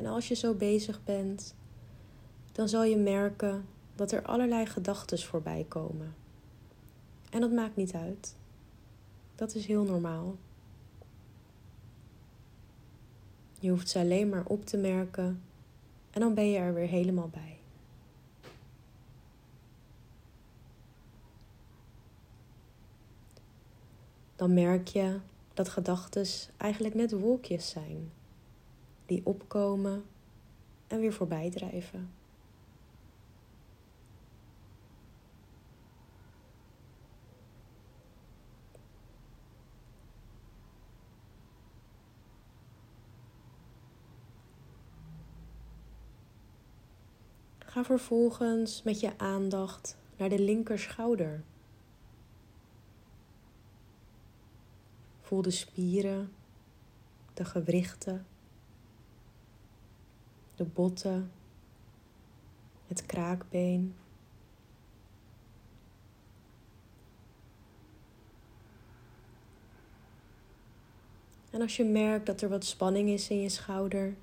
En 0.00 0.06
als 0.06 0.28
je 0.28 0.34
zo 0.34 0.54
bezig 0.54 1.04
bent, 1.04 1.54
dan 2.52 2.68
zal 2.68 2.84
je 2.84 2.96
merken 2.96 3.66
dat 3.94 4.12
er 4.12 4.22
allerlei 4.22 4.66
gedachten 4.66 5.18
voorbij 5.18 5.64
komen. 5.68 6.14
En 7.30 7.40
dat 7.40 7.52
maakt 7.52 7.76
niet 7.76 7.92
uit. 7.92 8.36
Dat 9.34 9.54
is 9.54 9.66
heel 9.66 9.84
normaal. 9.84 10.36
Je 13.58 13.70
hoeft 13.70 13.88
ze 13.88 13.98
alleen 13.98 14.28
maar 14.28 14.44
op 14.46 14.64
te 14.64 14.76
merken 14.76 15.42
en 16.10 16.20
dan 16.20 16.34
ben 16.34 16.50
je 16.50 16.58
er 16.58 16.74
weer 16.74 16.88
helemaal 16.88 17.28
bij. 17.28 17.58
Dan 24.36 24.54
merk 24.54 24.88
je 24.88 25.18
dat 25.54 25.68
gedachten 25.68 26.26
eigenlijk 26.56 26.94
net 26.94 27.12
wolkjes 27.12 27.68
zijn 27.68 28.10
die 29.10 29.20
opkomen 29.24 30.04
en 30.86 31.00
weer 31.00 31.12
voorbij 31.12 31.50
drijven. 31.50 32.12
Ga 47.58 47.84
vervolgens 47.84 48.82
met 48.82 49.00
je 49.00 49.18
aandacht 49.18 49.96
naar 50.16 50.28
de 50.28 50.40
linker 50.40 50.78
schouder. 50.78 51.42
Voel 55.20 55.42
de 55.42 55.50
spieren, 55.50 56.32
de 57.34 57.44
gewrichten 57.44 58.26
de 60.60 60.66
botten, 60.66 61.32
het 62.86 63.06
kraakbeen. 63.06 63.94
En 71.50 71.60
als 71.60 71.76
je 71.76 71.84
merkt 71.84 72.26
dat 72.26 72.40
er 72.40 72.48
wat 72.48 72.64
spanning 72.64 73.08
is 73.08 73.28
in 73.28 73.40
je 73.40 73.48
schouder, 73.48 74.14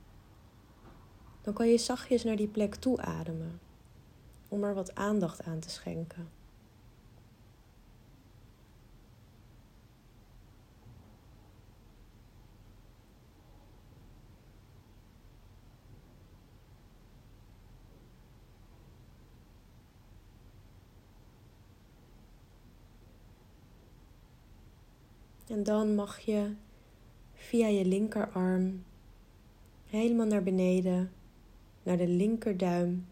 dan 1.41 1.53
kan 1.53 1.67
je 1.67 1.77
zachtjes 1.77 2.23
naar 2.23 2.35
die 2.35 2.47
plek 2.47 2.75
toe 2.75 3.01
ademen 3.01 3.59
om 4.47 4.63
er 4.63 4.73
wat 4.73 4.95
aandacht 4.95 5.43
aan 5.43 5.59
te 5.59 5.69
schenken. 5.69 6.36
En 25.57 25.63
dan 25.63 25.95
mag 25.95 26.19
je 26.19 26.53
via 27.33 27.67
je 27.67 27.85
linkerarm 27.85 28.83
helemaal 29.85 30.25
naar 30.25 30.43
beneden, 30.43 31.11
naar 31.83 31.97
de 31.97 32.07
linkerduim 32.07 33.07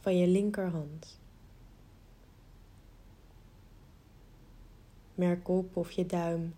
van 0.00 0.16
je 0.16 0.26
linkerhand. 0.26 1.20
Merk 5.14 5.48
op 5.48 5.76
of 5.76 5.90
je 5.90 6.06
duim 6.06 6.54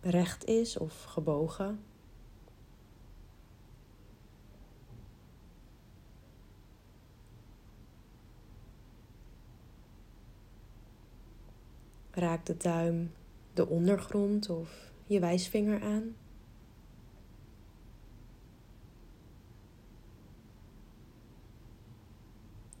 recht 0.00 0.44
is 0.44 0.76
of 0.76 1.04
gebogen. 1.04 1.80
Raak 12.10 12.46
de 12.46 12.56
duim 12.56 13.12
de 13.58 13.68
ondergrond 13.68 14.48
of 14.50 14.92
je 15.06 15.20
wijsvinger 15.20 15.82
aan. 15.82 16.16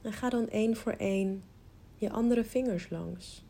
En 0.02 0.12
ga 0.12 0.28
dan 0.28 0.48
één 0.48 0.76
voor 0.76 0.92
één 0.92 1.42
je 1.96 2.10
andere 2.10 2.44
vingers 2.44 2.90
langs. 2.90 3.44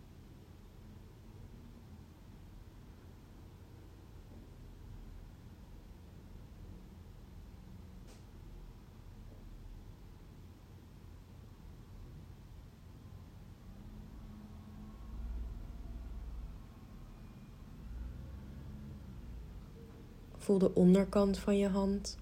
Voel 20.49 20.59
de 20.59 20.75
onderkant 20.75 21.39
van 21.39 21.59
je 21.59 21.69
hand. 21.69 22.19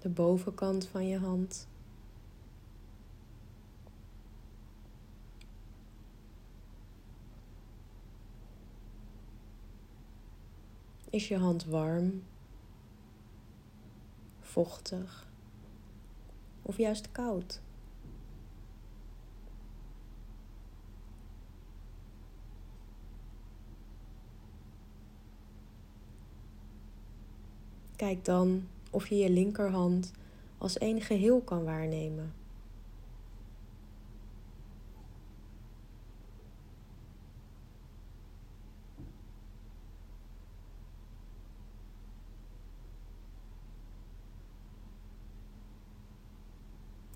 De 0.00 0.08
bovenkant 0.08 0.86
van 0.86 1.06
je 1.06 1.18
hand. 1.18 1.68
Is 11.10 11.28
je 11.28 11.38
hand 11.38 11.64
warm 11.64 12.22
vochtig 14.40 15.30
of 16.62 16.76
juist 16.76 17.12
koud? 17.12 17.63
Kijk 27.96 28.24
dan 28.24 28.68
of 28.90 29.06
je 29.06 29.16
je 29.16 29.30
linkerhand 29.30 30.12
als 30.58 30.78
één 30.78 31.00
geheel 31.00 31.40
kan 31.40 31.64
waarnemen. 31.64 32.34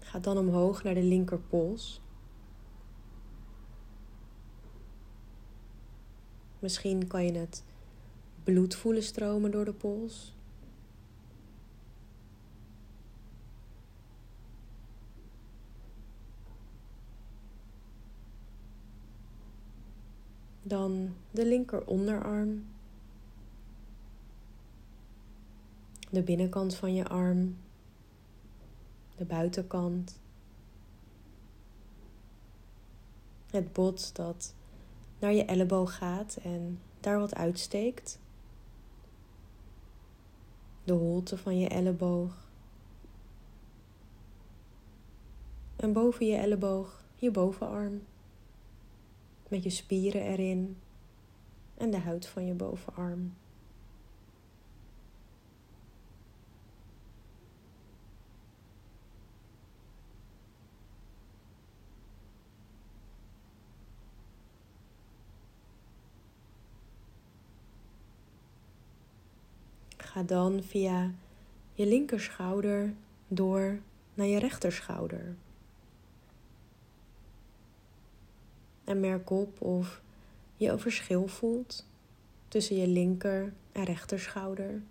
Ga 0.01 0.19
dan 0.19 0.38
omhoog 0.38 0.83
naar 0.83 0.95
de 0.95 1.03
linkerpols. 1.03 2.01
Misschien 6.59 7.07
kan 7.07 7.25
je 7.25 7.33
het 7.33 7.64
bloed 8.45 8.75
voelen 8.75 9.03
stromen 9.03 9.51
door 9.51 9.64
de 9.64 9.73
pols. 9.73 10.38
Dan 20.68 21.14
de 21.31 21.46
linker 21.46 21.87
onderarm. 21.87 22.66
De 26.11 26.22
binnenkant 26.22 26.74
van 26.74 26.94
je 26.94 27.09
arm. 27.09 27.57
De 29.16 29.24
buitenkant. 29.24 30.20
Het 33.50 33.72
bot 33.72 34.16
dat 34.16 34.54
naar 35.18 35.33
je 35.33 35.44
elleboog 35.44 35.96
gaat 35.96 36.38
en 36.42 36.81
daar 37.00 37.18
wat 37.18 37.35
uitsteekt. 37.35 38.18
De 40.85 40.92
holte 40.92 41.37
van 41.37 41.59
je 41.59 41.68
elleboog. 41.68 42.46
En 45.76 45.92
boven 45.92 46.26
je 46.26 46.37
elleboog 46.37 47.04
je 47.16 47.31
bovenarm 47.31 48.02
met 49.49 49.63
je 49.63 49.71
spieren 49.71 50.23
erin 50.23 50.77
en 51.77 51.91
de 51.91 51.99
huid 51.99 52.27
van 52.27 52.47
je 52.47 52.55
bovenarm. 52.55 53.35
Ga 69.97 70.23
dan 70.23 70.63
via 70.63 71.13
je 71.73 71.87
linkerschouder 71.87 72.95
door 73.29 73.81
naar 74.15 74.27
je 74.27 74.39
rechterschouder. 74.39 75.37
En 78.88 79.01
merk 79.01 79.31
op 79.31 79.61
of 79.61 80.01
je 80.57 80.68
een 80.68 80.79
verschil 80.79 81.27
voelt 81.27 81.87
tussen 82.48 82.77
je 82.77 82.87
linker 82.87 83.53
en 83.72 83.85
rechterschouder. 83.85 84.83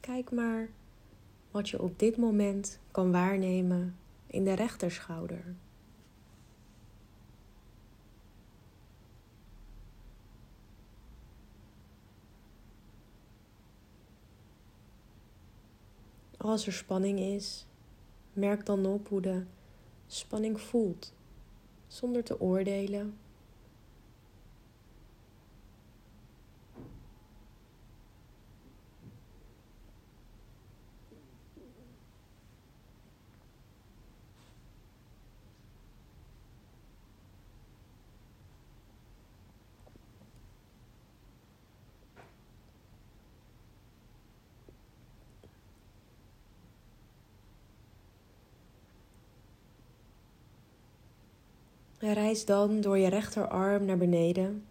Kijk 0.00 0.30
maar 0.30 0.68
wat 1.50 1.68
je 1.68 1.82
op 1.82 1.98
dit 1.98 2.16
moment 2.16 2.78
kan 2.90 3.12
waarnemen 3.12 3.96
in 4.26 4.44
de 4.44 4.52
rechterschouder. 4.52 5.44
Als 16.42 16.66
er 16.66 16.72
spanning 16.72 17.18
is, 17.18 17.66
merk 18.32 18.66
dan 18.66 18.86
op 18.86 19.08
hoe 19.08 19.20
de 19.20 19.44
spanning 20.06 20.60
voelt, 20.60 21.12
zonder 21.86 22.24
te 22.24 22.40
oordelen 22.40 23.18
reis 52.00 52.44
dan 52.44 52.80
door 52.80 52.98
je 52.98 53.08
rechterarm 53.08 53.84
naar 53.84 53.98
beneden, 53.98 54.64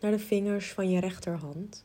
naar 0.00 0.10
de 0.10 0.18
vingers 0.18 0.72
van 0.72 0.90
je 0.90 1.00
rechterhand. 1.00 1.84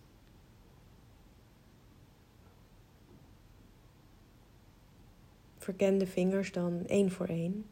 Verken 5.58 5.98
de 5.98 6.08
vingers 6.08 6.52
dan 6.52 6.86
één 6.88 7.12
voor 7.12 7.28
één. 7.28 7.66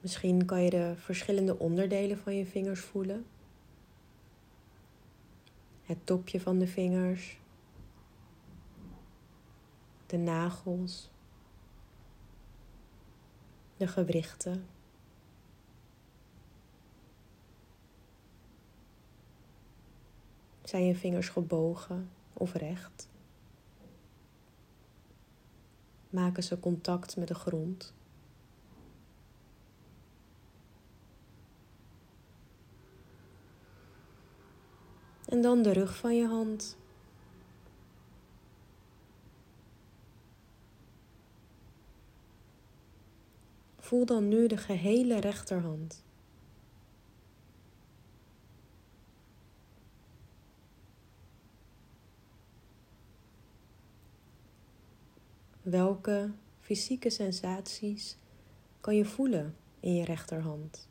Misschien 0.00 0.44
kan 0.44 0.62
je 0.62 0.70
de 0.70 0.92
verschillende 0.96 1.58
onderdelen 1.58 2.18
van 2.18 2.36
je 2.36 2.46
vingers 2.46 2.80
voelen. 2.80 3.24
Het 5.82 5.98
topje 6.04 6.40
van 6.40 6.58
de 6.58 6.66
vingers, 6.66 7.38
de 10.14 10.20
nagels, 10.20 11.10
de 13.76 13.86
gewrichten. 13.86 14.66
Zijn 20.62 20.84
je 20.84 20.94
vingers 20.94 21.28
gebogen 21.28 22.10
of 22.32 22.52
recht? 22.52 23.08
Maken 26.10 26.42
ze 26.42 26.60
contact 26.60 27.16
met 27.16 27.28
de 27.28 27.34
grond? 27.34 27.94
En 35.24 35.42
dan 35.42 35.62
de 35.62 35.72
rug 35.72 35.96
van 35.96 36.16
je 36.16 36.26
hand. 36.26 36.76
Voel 43.84 44.04
dan 44.06 44.28
nu 44.28 44.46
de 44.46 44.56
gehele 44.56 45.20
rechterhand. 45.20 46.04
Welke 55.62 56.30
fysieke 56.60 57.10
sensaties 57.10 58.16
kan 58.80 58.96
je 58.96 59.04
voelen 59.04 59.56
in 59.80 59.94
je 59.94 60.04
rechterhand? 60.04 60.88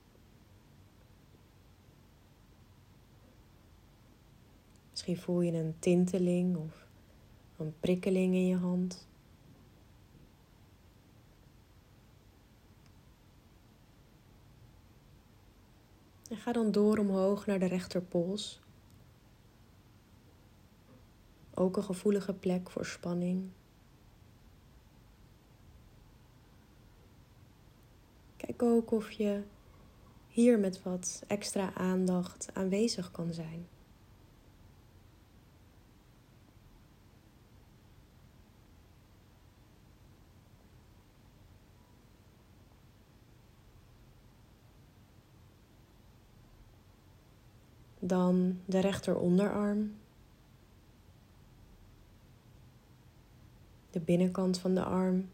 Misschien 4.90 5.18
voel 5.18 5.42
je 5.42 5.52
een 5.52 5.76
tinteling 5.80 6.58
of 6.58 6.88
een 7.58 7.74
prikkeling 7.80 8.34
in 8.34 8.48
je 8.48 8.58
hand. 8.58 9.08
En 16.34 16.40
ga 16.40 16.52
dan 16.52 16.72
door 16.72 16.98
omhoog 16.98 17.46
naar 17.46 17.60
de 17.60 17.66
rechterpols. 17.66 18.60
Ook 21.54 21.78
een 21.78 21.84
gevoelige 21.84 22.34
plek 22.34 22.70
voor 22.70 22.86
spanning. 22.86 23.50
Kijk 28.38 28.62
ook 28.62 28.92
of 28.92 29.12
je 29.12 29.44
hier 30.28 30.60
met 30.60 30.84
wat 30.84 31.24
extra 31.28 31.74
aandacht 31.74 32.50
aanwezig 32.54 33.12
kan 33.12 33.34
zijn. 33.34 33.68
Dan 48.06 48.60
de 48.66 48.80
rechter 48.80 49.18
onderarm. 49.18 49.96
De 53.90 54.00
binnenkant 54.00 54.60
van 54.60 54.76
de 54.76 54.84
arm. 54.84 55.30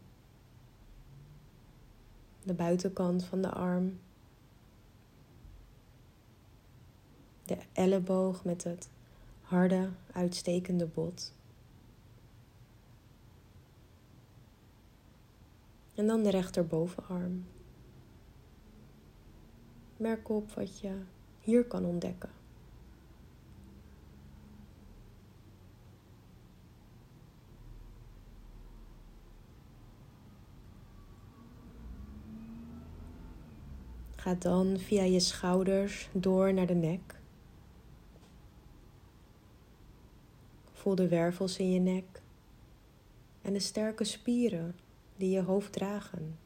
De 2.42 2.54
buitenkant 2.54 3.24
van 3.24 3.42
de 3.42 3.50
arm. 3.50 3.98
De 7.44 7.58
elleboog 7.72 8.44
met 8.44 8.64
het 8.64 8.88
harde, 9.42 9.90
uitstekende 10.12 10.86
bot. 10.86 11.32
En 15.94 16.06
dan 16.06 16.22
de 16.22 16.30
rechterbovenarm. 16.30 17.46
Merk 19.96 20.28
op 20.28 20.50
wat 20.52 20.78
je 20.78 21.02
hier 21.40 21.64
kan 21.64 21.84
ontdekken. 21.84 22.39
Ga 34.20 34.34
dan 34.34 34.78
via 34.78 35.02
je 35.02 35.20
schouders 35.20 36.08
door 36.12 36.54
naar 36.54 36.66
de 36.66 36.74
nek. 36.74 37.20
Voel 40.72 40.94
de 40.94 41.08
wervels 41.08 41.58
in 41.58 41.70
je 41.70 41.80
nek 41.80 42.22
en 43.42 43.52
de 43.52 43.58
sterke 43.58 44.04
spieren 44.04 44.76
die 45.16 45.30
je 45.30 45.42
hoofd 45.42 45.72
dragen. 45.72 46.38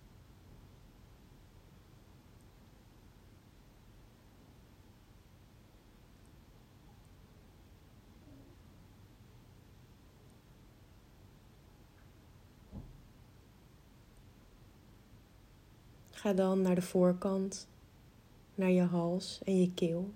Ga 16.24 16.32
dan 16.32 16.60
naar 16.60 16.74
de 16.74 16.82
voorkant, 16.82 17.68
naar 18.54 18.70
je 18.70 18.82
hals 18.82 19.40
en 19.44 19.60
je 19.60 19.74
keel. 19.74 20.12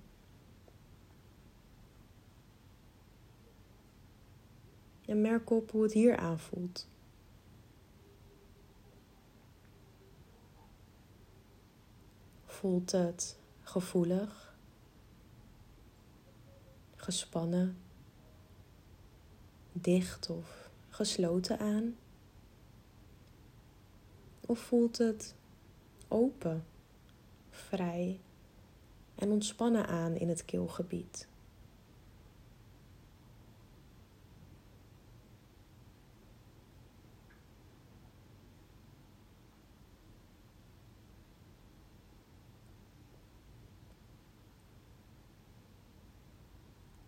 En 5.06 5.20
merk 5.20 5.50
op 5.50 5.70
hoe 5.70 5.82
het 5.82 5.92
hier 5.92 6.16
aanvoelt. 6.16 6.88
Voelt 12.44 12.92
het 12.92 13.38
gevoelig, 13.60 14.56
gespannen, 16.96 17.78
dicht 19.72 20.30
of 20.30 20.70
gesloten 20.88 21.58
aan? 21.58 21.96
Of 24.40 24.58
voelt 24.58 24.98
het 24.98 25.36
open, 26.08 26.64
vrij 27.50 28.20
en 29.14 29.30
ontspannen 29.30 29.86
aan 29.86 30.14
in 30.14 30.28
het 30.28 30.44
keelgebied? 30.44 31.28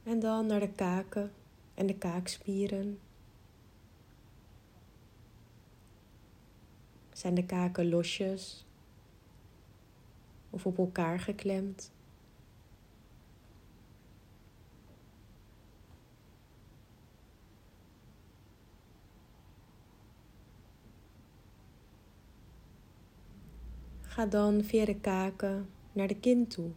En 0.02 0.20
dan 0.20 0.46
naar 0.46 0.60
de 0.60 0.70
kaken 0.70 1.32
en 1.74 1.86
de 1.86 1.94
kaakspieren. 1.94 2.98
Zijn 7.12 7.34
de 7.34 7.46
kaken 7.46 7.88
losjes 7.88 8.64
of 10.50 10.66
op 10.66 10.78
elkaar 10.78 11.20
geklemd? 11.20 11.92
Ga 24.00 24.26
dan 24.26 24.64
via 24.64 24.84
de 24.84 25.00
kaken 25.00 25.68
naar 25.92 26.08
de 26.08 26.16
kin 26.16 26.46
toe. 26.46 26.70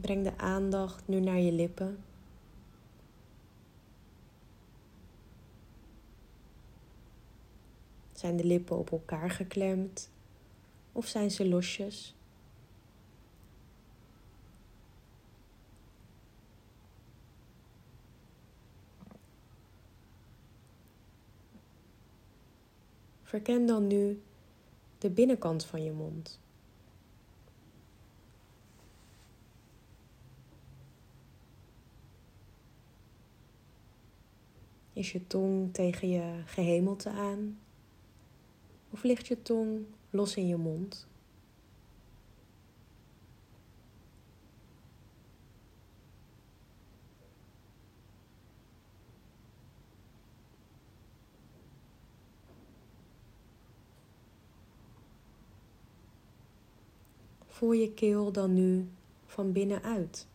Breng 0.00 0.24
de 0.24 0.38
aandacht 0.38 1.08
nu 1.08 1.20
naar 1.20 1.38
je 1.38 1.52
lippen. 1.52 2.05
Zijn 8.26 8.38
de 8.38 8.44
lippen 8.44 8.78
op 8.78 8.90
elkaar 8.90 9.30
geklemd 9.30 10.10
of 10.92 11.06
zijn 11.06 11.30
ze 11.30 11.48
losjes? 11.48 12.14
Verken 23.22 23.66
dan 23.66 23.86
nu 23.86 24.22
de 24.98 25.10
binnenkant 25.10 25.64
van 25.64 25.84
je 25.84 25.92
mond. 25.92 26.40
Is 34.92 35.12
je 35.12 35.26
tong 35.26 35.74
tegen 35.74 36.08
je 36.08 36.42
gehemelte 36.44 37.10
aan? 37.10 37.58
Of 38.96 39.02
je 39.28 39.42
tong 39.42 39.84
los 40.10 40.36
in 40.36 40.46
je 40.46 40.56
mond? 40.56 41.06
Voel 57.46 57.72
je 57.72 57.92
keel 57.94 58.32
dan 58.32 58.54
nu 58.54 58.88
van 59.26 59.52
binnenuit? 59.52 60.26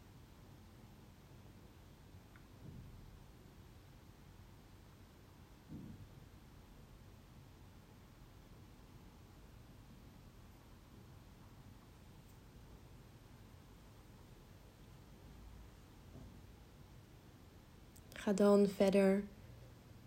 Ga 18.22 18.34
dan 18.34 18.68
verder 18.68 19.24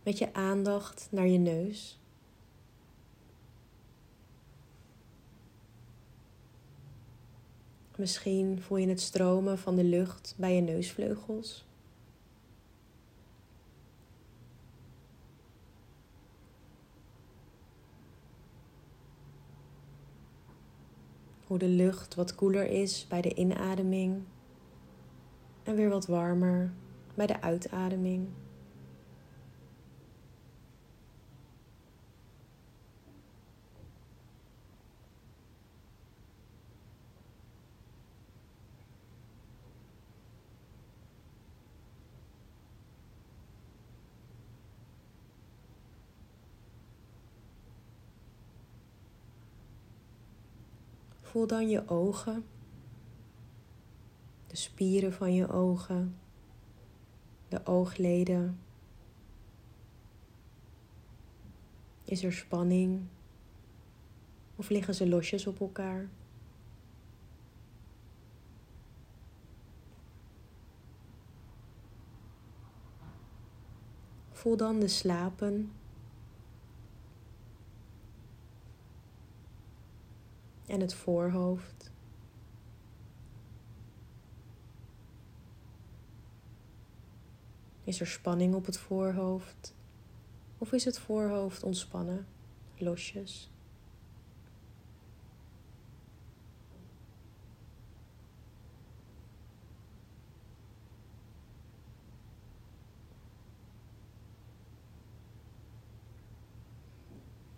met 0.03 0.19
je 0.19 0.35
aandacht 0.35 1.09
naar 1.11 1.27
je 1.27 1.39
neus. 1.39 1.99
Misschien 7.97 8.61
voel 8.63 8.79
je 8.79 8.89
het 8.89 9.01
stromen 9.01 9.59
van 9.59 9.77
de 9.77 9.85
lucht 9.85 10.35
bij 10.37 10.55
je 10.55 10.61
neusvleugels. 10.61 11.67
Hoe 21.47 21.59
de 21.59 21.69
lucht 21.69 22.15
wat 22.15 22.35
koeler 22.35 22.67
is 22.67 23.07
bij 23.09 23.21
de 23.21 23.35
inademing 23.35 24.23
en 25.63 25.75
weer 25.75 25.89
wat 25.89 26.07
warmer 26.07 26.73
bij 27.15 27.27
de 27.27 27.41
uitademing. 27.41 28.29
Voel 51.21 51.47
dan 51.47 51.69
je 51.69 51.89
ogen, 51.89 52.45
de 54.47 54.57
spieren 54.57 55.13
van 55.13 55.35
je 55.35 55.49
ogen 55.49 56.24
de 57.49 57.67
oogleden. 57.67 58.59
Is 62.05 62.25
er 62.25 62.33
spanning? 62.33 63.03
Of 64.57 64.69
liggen 64.69 64.95
ze 64.95 65.09
losjes 65.09 65.47
op 65.47 65.61
elkaar? 65.61 66.09
Voel 74.33 74.57
dan 74.57 74.81
de 74.81 74.89
slapen. 74.89 75.73
En 80.67 80.81
het 80.81 80.95
voorhoofd. 80.95 81.94
Is 87.85 88.01
er 88.01 88.07
spanning 88.07 88.55
op 88.55 88.67
het 88.67 88.79
voorhoofd? 88.79 89.75
Of 90.59 90.73
is 90.73 90.85
het 90.85 90.99
voorhoofd 90.99 91.63
ontspannen, 91.63 92.27
losjes? 92.79 93.51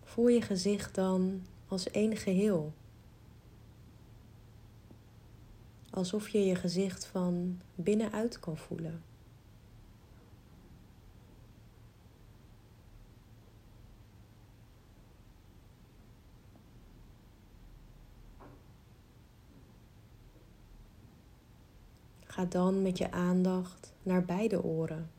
Voel 0.02 0.28
je 0.28 0.42
gezicht 0.42 0.94
dan 0.94 1.42
als 1.68 1.90
één 1.90 2.16
geheel. 2.16 2.72
Alsof 5.90 6.28
je 6.28 6.38
je 6.44 6.54
gezicht 6.54 7.06
van 7.06 7.60
binnenuit 7.74 8.40
kan 8.40 8.56
voelen. 8.56 9.05
Ga 22.36 22.44
dan 22.44 22.82
met 22.82 22.98
je 22.98 23.10
aandacht 23.10 23.92
naar 24.02 24.24
beide 24.24 24.62
oren. 24.62 25.10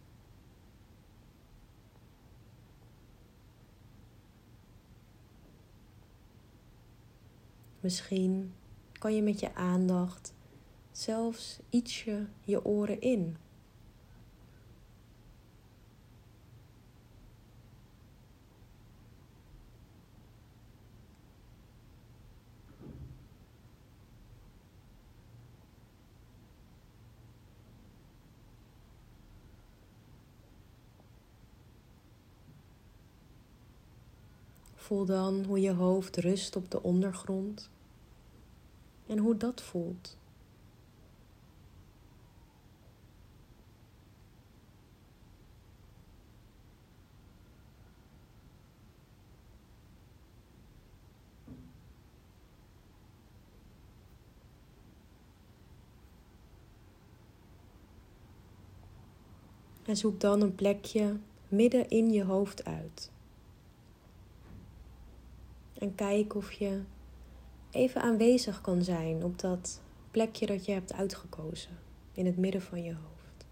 Misschien 7.80 8.53
kan 8.91 9.15
je 9.15 9.22
met 9.22 9.39
je 9.39 9.55
aandacht 9.55 10.34
zelfs 10.91 11.59
ietsje 11.70 12.28
je 12.43 12.65
oren 12.65 13.01
in. 13.01 13.38
Voel 34.88 35.05
dan 35.05 35.43
hoe 35.43 35.59
je 35.59 35.73
hoofd 35.73 36.17
rust 36.17 36.55
op 36.55 36.71
de 36.71 36.83
ondergrond 36.83 37.69
en 39.07 39.17
hoe 39.17 39.38
dat 39.38 39.61
voelt. 39.61 40.17
En 59.85 59.97
zoek 59.97 60.19
dan 60.19 60.41
een 60.41 60.55
plekje 60.55 61.17
midden 61.47 61.89
in 61.89 62.11
je 62.11 62.23
hoofd 62.23 62.65
uit. 62.65 63.11
En 65.80 65.95
kijk 65.95 66.36
of 66.36 66.51
je 66.51 66.82
even 67.71 68.01
aanwezig 68.01 68.61
kan 68.61 68.84
zijn 68.84 69.23
op 69.23 69.39
dat 69.39 69.82
plekje 70.11 70.45
dat 70.45 70.65
je 70.65 70.71
hebt 70.71 70.93
uitgekozen 70.93 71.78
in 72.13 72.25
het 72.25 72.38
midden 72.38 72.61
van 72.61 72.84
je 72.84 72.93
hoofd. 72.93 73.45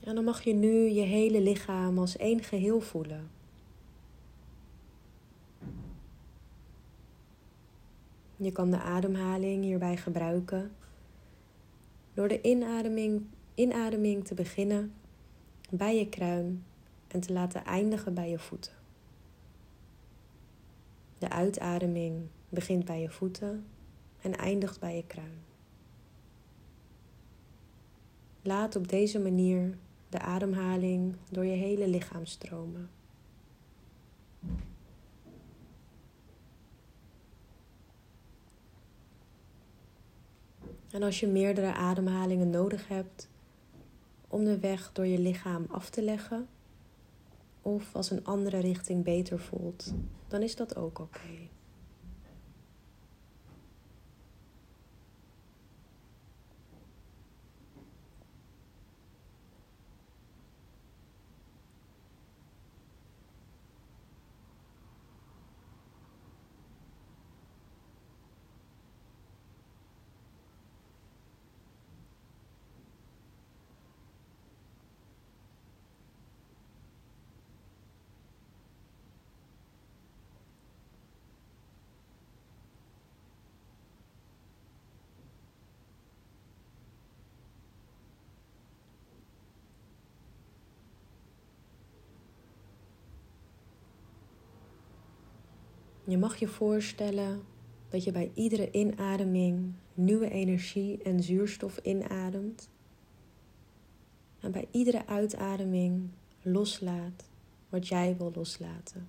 En 0.00 0.14
dan 0.14 0.24
mag 0.24 0.42
je 0.42 0.54
nu 0.54 0.88
je 0.88 1.00
hele 1.00 1.40
lichaam 1.40 1.98
als 1.98 2.16
één 2.16 2.42
geheel 2.42 2.80
voelen. 2.80 3.39
Je 8.42 8.52
kan 8.52 8.70
de 8.70 8.80
ademhaling 8.80 9.64
hierbij 9.64 9.96
gebruiken 9.96 10.72
door 12.14 12.28
de 12.28 12.40
inademing, 12.40 13.26
inademing 13.54 14.24
te 14.24 14.34
beginnen 14.34 14.92
bij 15.70 15.98
je 15.98 16.08
kruin 16.08 16.64
en 17.08 17.20
te 17.20 17.32
laten 17.32 17.64
eindigen 17.64 18.14
bij 18.14 18.30
je 18.30 18.38
voeten. 18.38 18.72
De 21.18 21.30
uitademing 21.30 22.26
begint 22.48 22.84
bij 22.84 23.00
je 23.00 23.10
voeten 23.10 23.64
en 24.20 24.36
eindigt 24.36 24.80
bij 24.80 24.96
je 24.96 25.06
kruin. 25.06 25.42
Laat 28.42 28.76
op 28.76 28.88
deze 28.88 29.18
manier 29.18 29.78
de 30.08 30.18
ademhaling 30.18 31.14
door 31.30 31.44
je 31.44 31.56
hele 31.56 31.88
lichaam 31.88 32.26
stromen. 32.26 32.90
En 40.90 41.02
als 41.02 41.20
je 41.20 41.26
meerdere 41.26 41.74
ademhalingen 41.74 42.50
nodig 42.50 42.88
hebt 42.88 43.28
om 44.28 44.44
de 44.44 44.58
weg 44.58 44.92
door 44.92 45.06
je 45.06 45.18
lichaam 45.18 45.66
af 45.68 45.90
te 45.90 46.02
leggen, 46.02 46.48
of 47.62 47.94
als 47.94 48.10
een 48.10 48.24
andere 48.24 48.58
richting 48.58 49.04
beter 49.04 49.38
voelt, 49.38 49.94
dan 50.28 50.42
is 50.42 50.56
dat 50.56 50.76
ook 50.76 50.98
oké. 50.98 51.48
Je 96.10 96.18
mag 96.18 96.36
je 96.36 96.48
voorstellen 96.48 97.42
dat 97.88 98.04
je 98.04 98.12
bij 98.12 98.30
iedere 98.34 98.70
inademing 98.70 99.72
nieuwe 99.94 100.30
energie 100.30 101.02
en 101.02 101.22
zuurstof 101.22 101.78
inademt. 101.78 102.68
En 104.40 104.52
bij 104.52 104.68
iedere 104.70 105.06
uitademing 105.06 106.08
loslaat 106.42 107.28
wat 107.68 107.88
jij 107.88 108.16
wil 108.16 108.32
loslaten. 108.34 109.08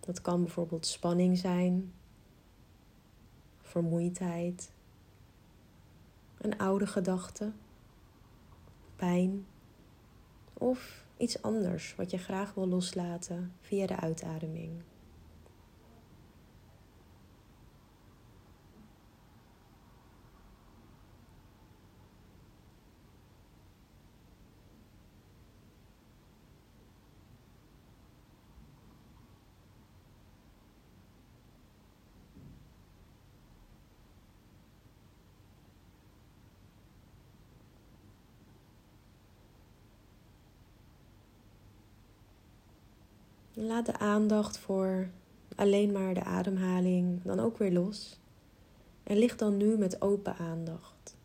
Dat 0.00 0.20
kan 0.20 0.42
bijvoorbeeld 0.42 0.86
spanning 0.86 1.38
zijn, 1.38 1.92
vermoeidheid, 3.62 4.72
een 6.38 6.58
oude 6.58 6.86
gedachte, 6.86 7.52
pijn 8.96 9.46
of 10.52 11.05
iets 11.16 11.42
anders 11.42 11.94
wat 11.94 12.10
je 12.10 12.18
graag 12.18 12.54
wil 12.54 12.68
loslaten 12.68 13.52
via 13.60 13.86
de 13.86 13.96
uitademing. 13.96 14.82
Laat 43.58 43.86
de 43.86 43.98
aandacht 43.98 44.58
voor 44.58 45.08
alleen 45.54 45.92
maar 45.92 46.14
de 46.14 46.24
ademhaling 46.24 47.22
dan 47.22 47.40
ook 47.40 47.58
weer 47.58 47.72
los. 47.72 48.18
En 49.02 49.16
lig 49.16 49.36
dan 49.36 49.56
nu 49.56 49.76
met 49.76 50.02
open 50.02 50.36
aandacht. 50.36 51.15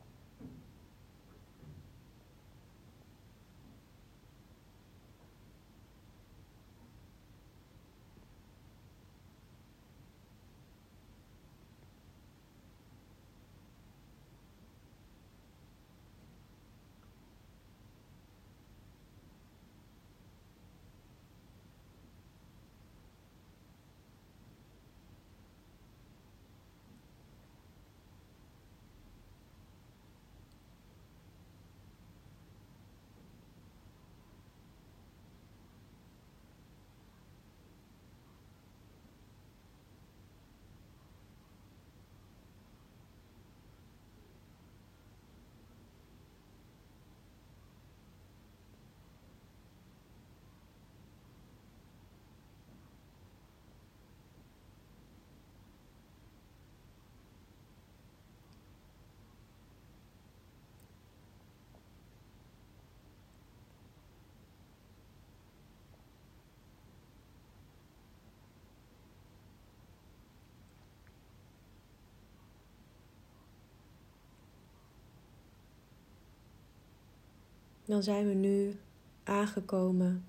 Dan 77.92 78.04
zijn 78.04 78.28
we 78.28 78.34
nu 78.34 78.80
aangekomen 79.24 80.26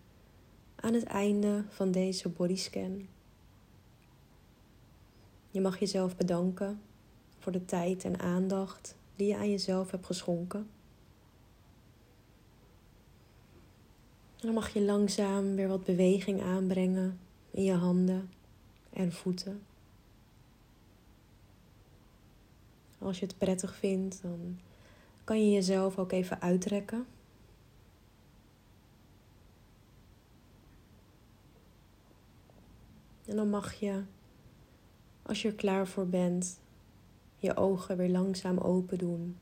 aan 0.74 0.94
het 0.94 1.04
einde 1.04 1.64
van 1.68 1.90
deze 1.90 2.28
bodyscan. 2.28 3.08
Je 5.50 5.60
mag 5.60 5.78
jezelf 5.78 6.16
bedanken 6.16 6.80
voor 7.38 7.52
de 7.52 7.64
tijd 7.64 8.04
en 8.04 8.18
aandacht 8.18 8.96
die 9.16 9.26
je 9.26 9.36
aan 9.36 9.50
jezelf 9.50 9.90
hebt 9.90 10.06
geschonken. 10.06 10.60
En 14.36 14.46
dan 14.46 14.54
mag 14.54 14.72
je 14.72 14.82
langzaam 14.82 15.54
weer 15.54 15.68
wat 15.68 15.84
beweging 15.84 16.42
aanbrengen 16.42 17.18
in 17.50 17.64
je 17.64 17.74
handen 17.74 18.30
en 18.92 19.12
voeten. 19.12 19.62
Als 22.98 23.18
je 23.18 23.26
het 23.26 23.38
prettig 23.38 23.74
vindt, 23.74 24.22
dan 24.22 24.58
kan 25.24 25.44
je 25.44 25.52
jezelf 25.52 25.98
ook 25.98 26.12
even 26.12 26.40
uitrekken. 26.40 27.06
En 33.32 33.38
dan 33.38 33.50
mag 33.50 33.72
je, 33.72 34.02
als 35.22 35.42
je 35.42 35.48
er 35.48 35.54
klaar 35.54 35.86
voor 35.86 36.06
bent, 36.06 36.60
je 37.36 37.56
ogen 37.56 37.96
weer 37.96 38.08
langzaam 38.08 38.58
open 38.58 38.98
doen. 38.98 39.38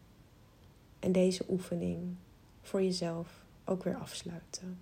En 0.99 1.12
deze 1.12 1.45
oefening 1.49 2.16
voor 2.62 2.82
jezelf 2.82 3.45
ook 3.64 3.84
weer 3.84 3.97
afsluiten. 3.97 4.78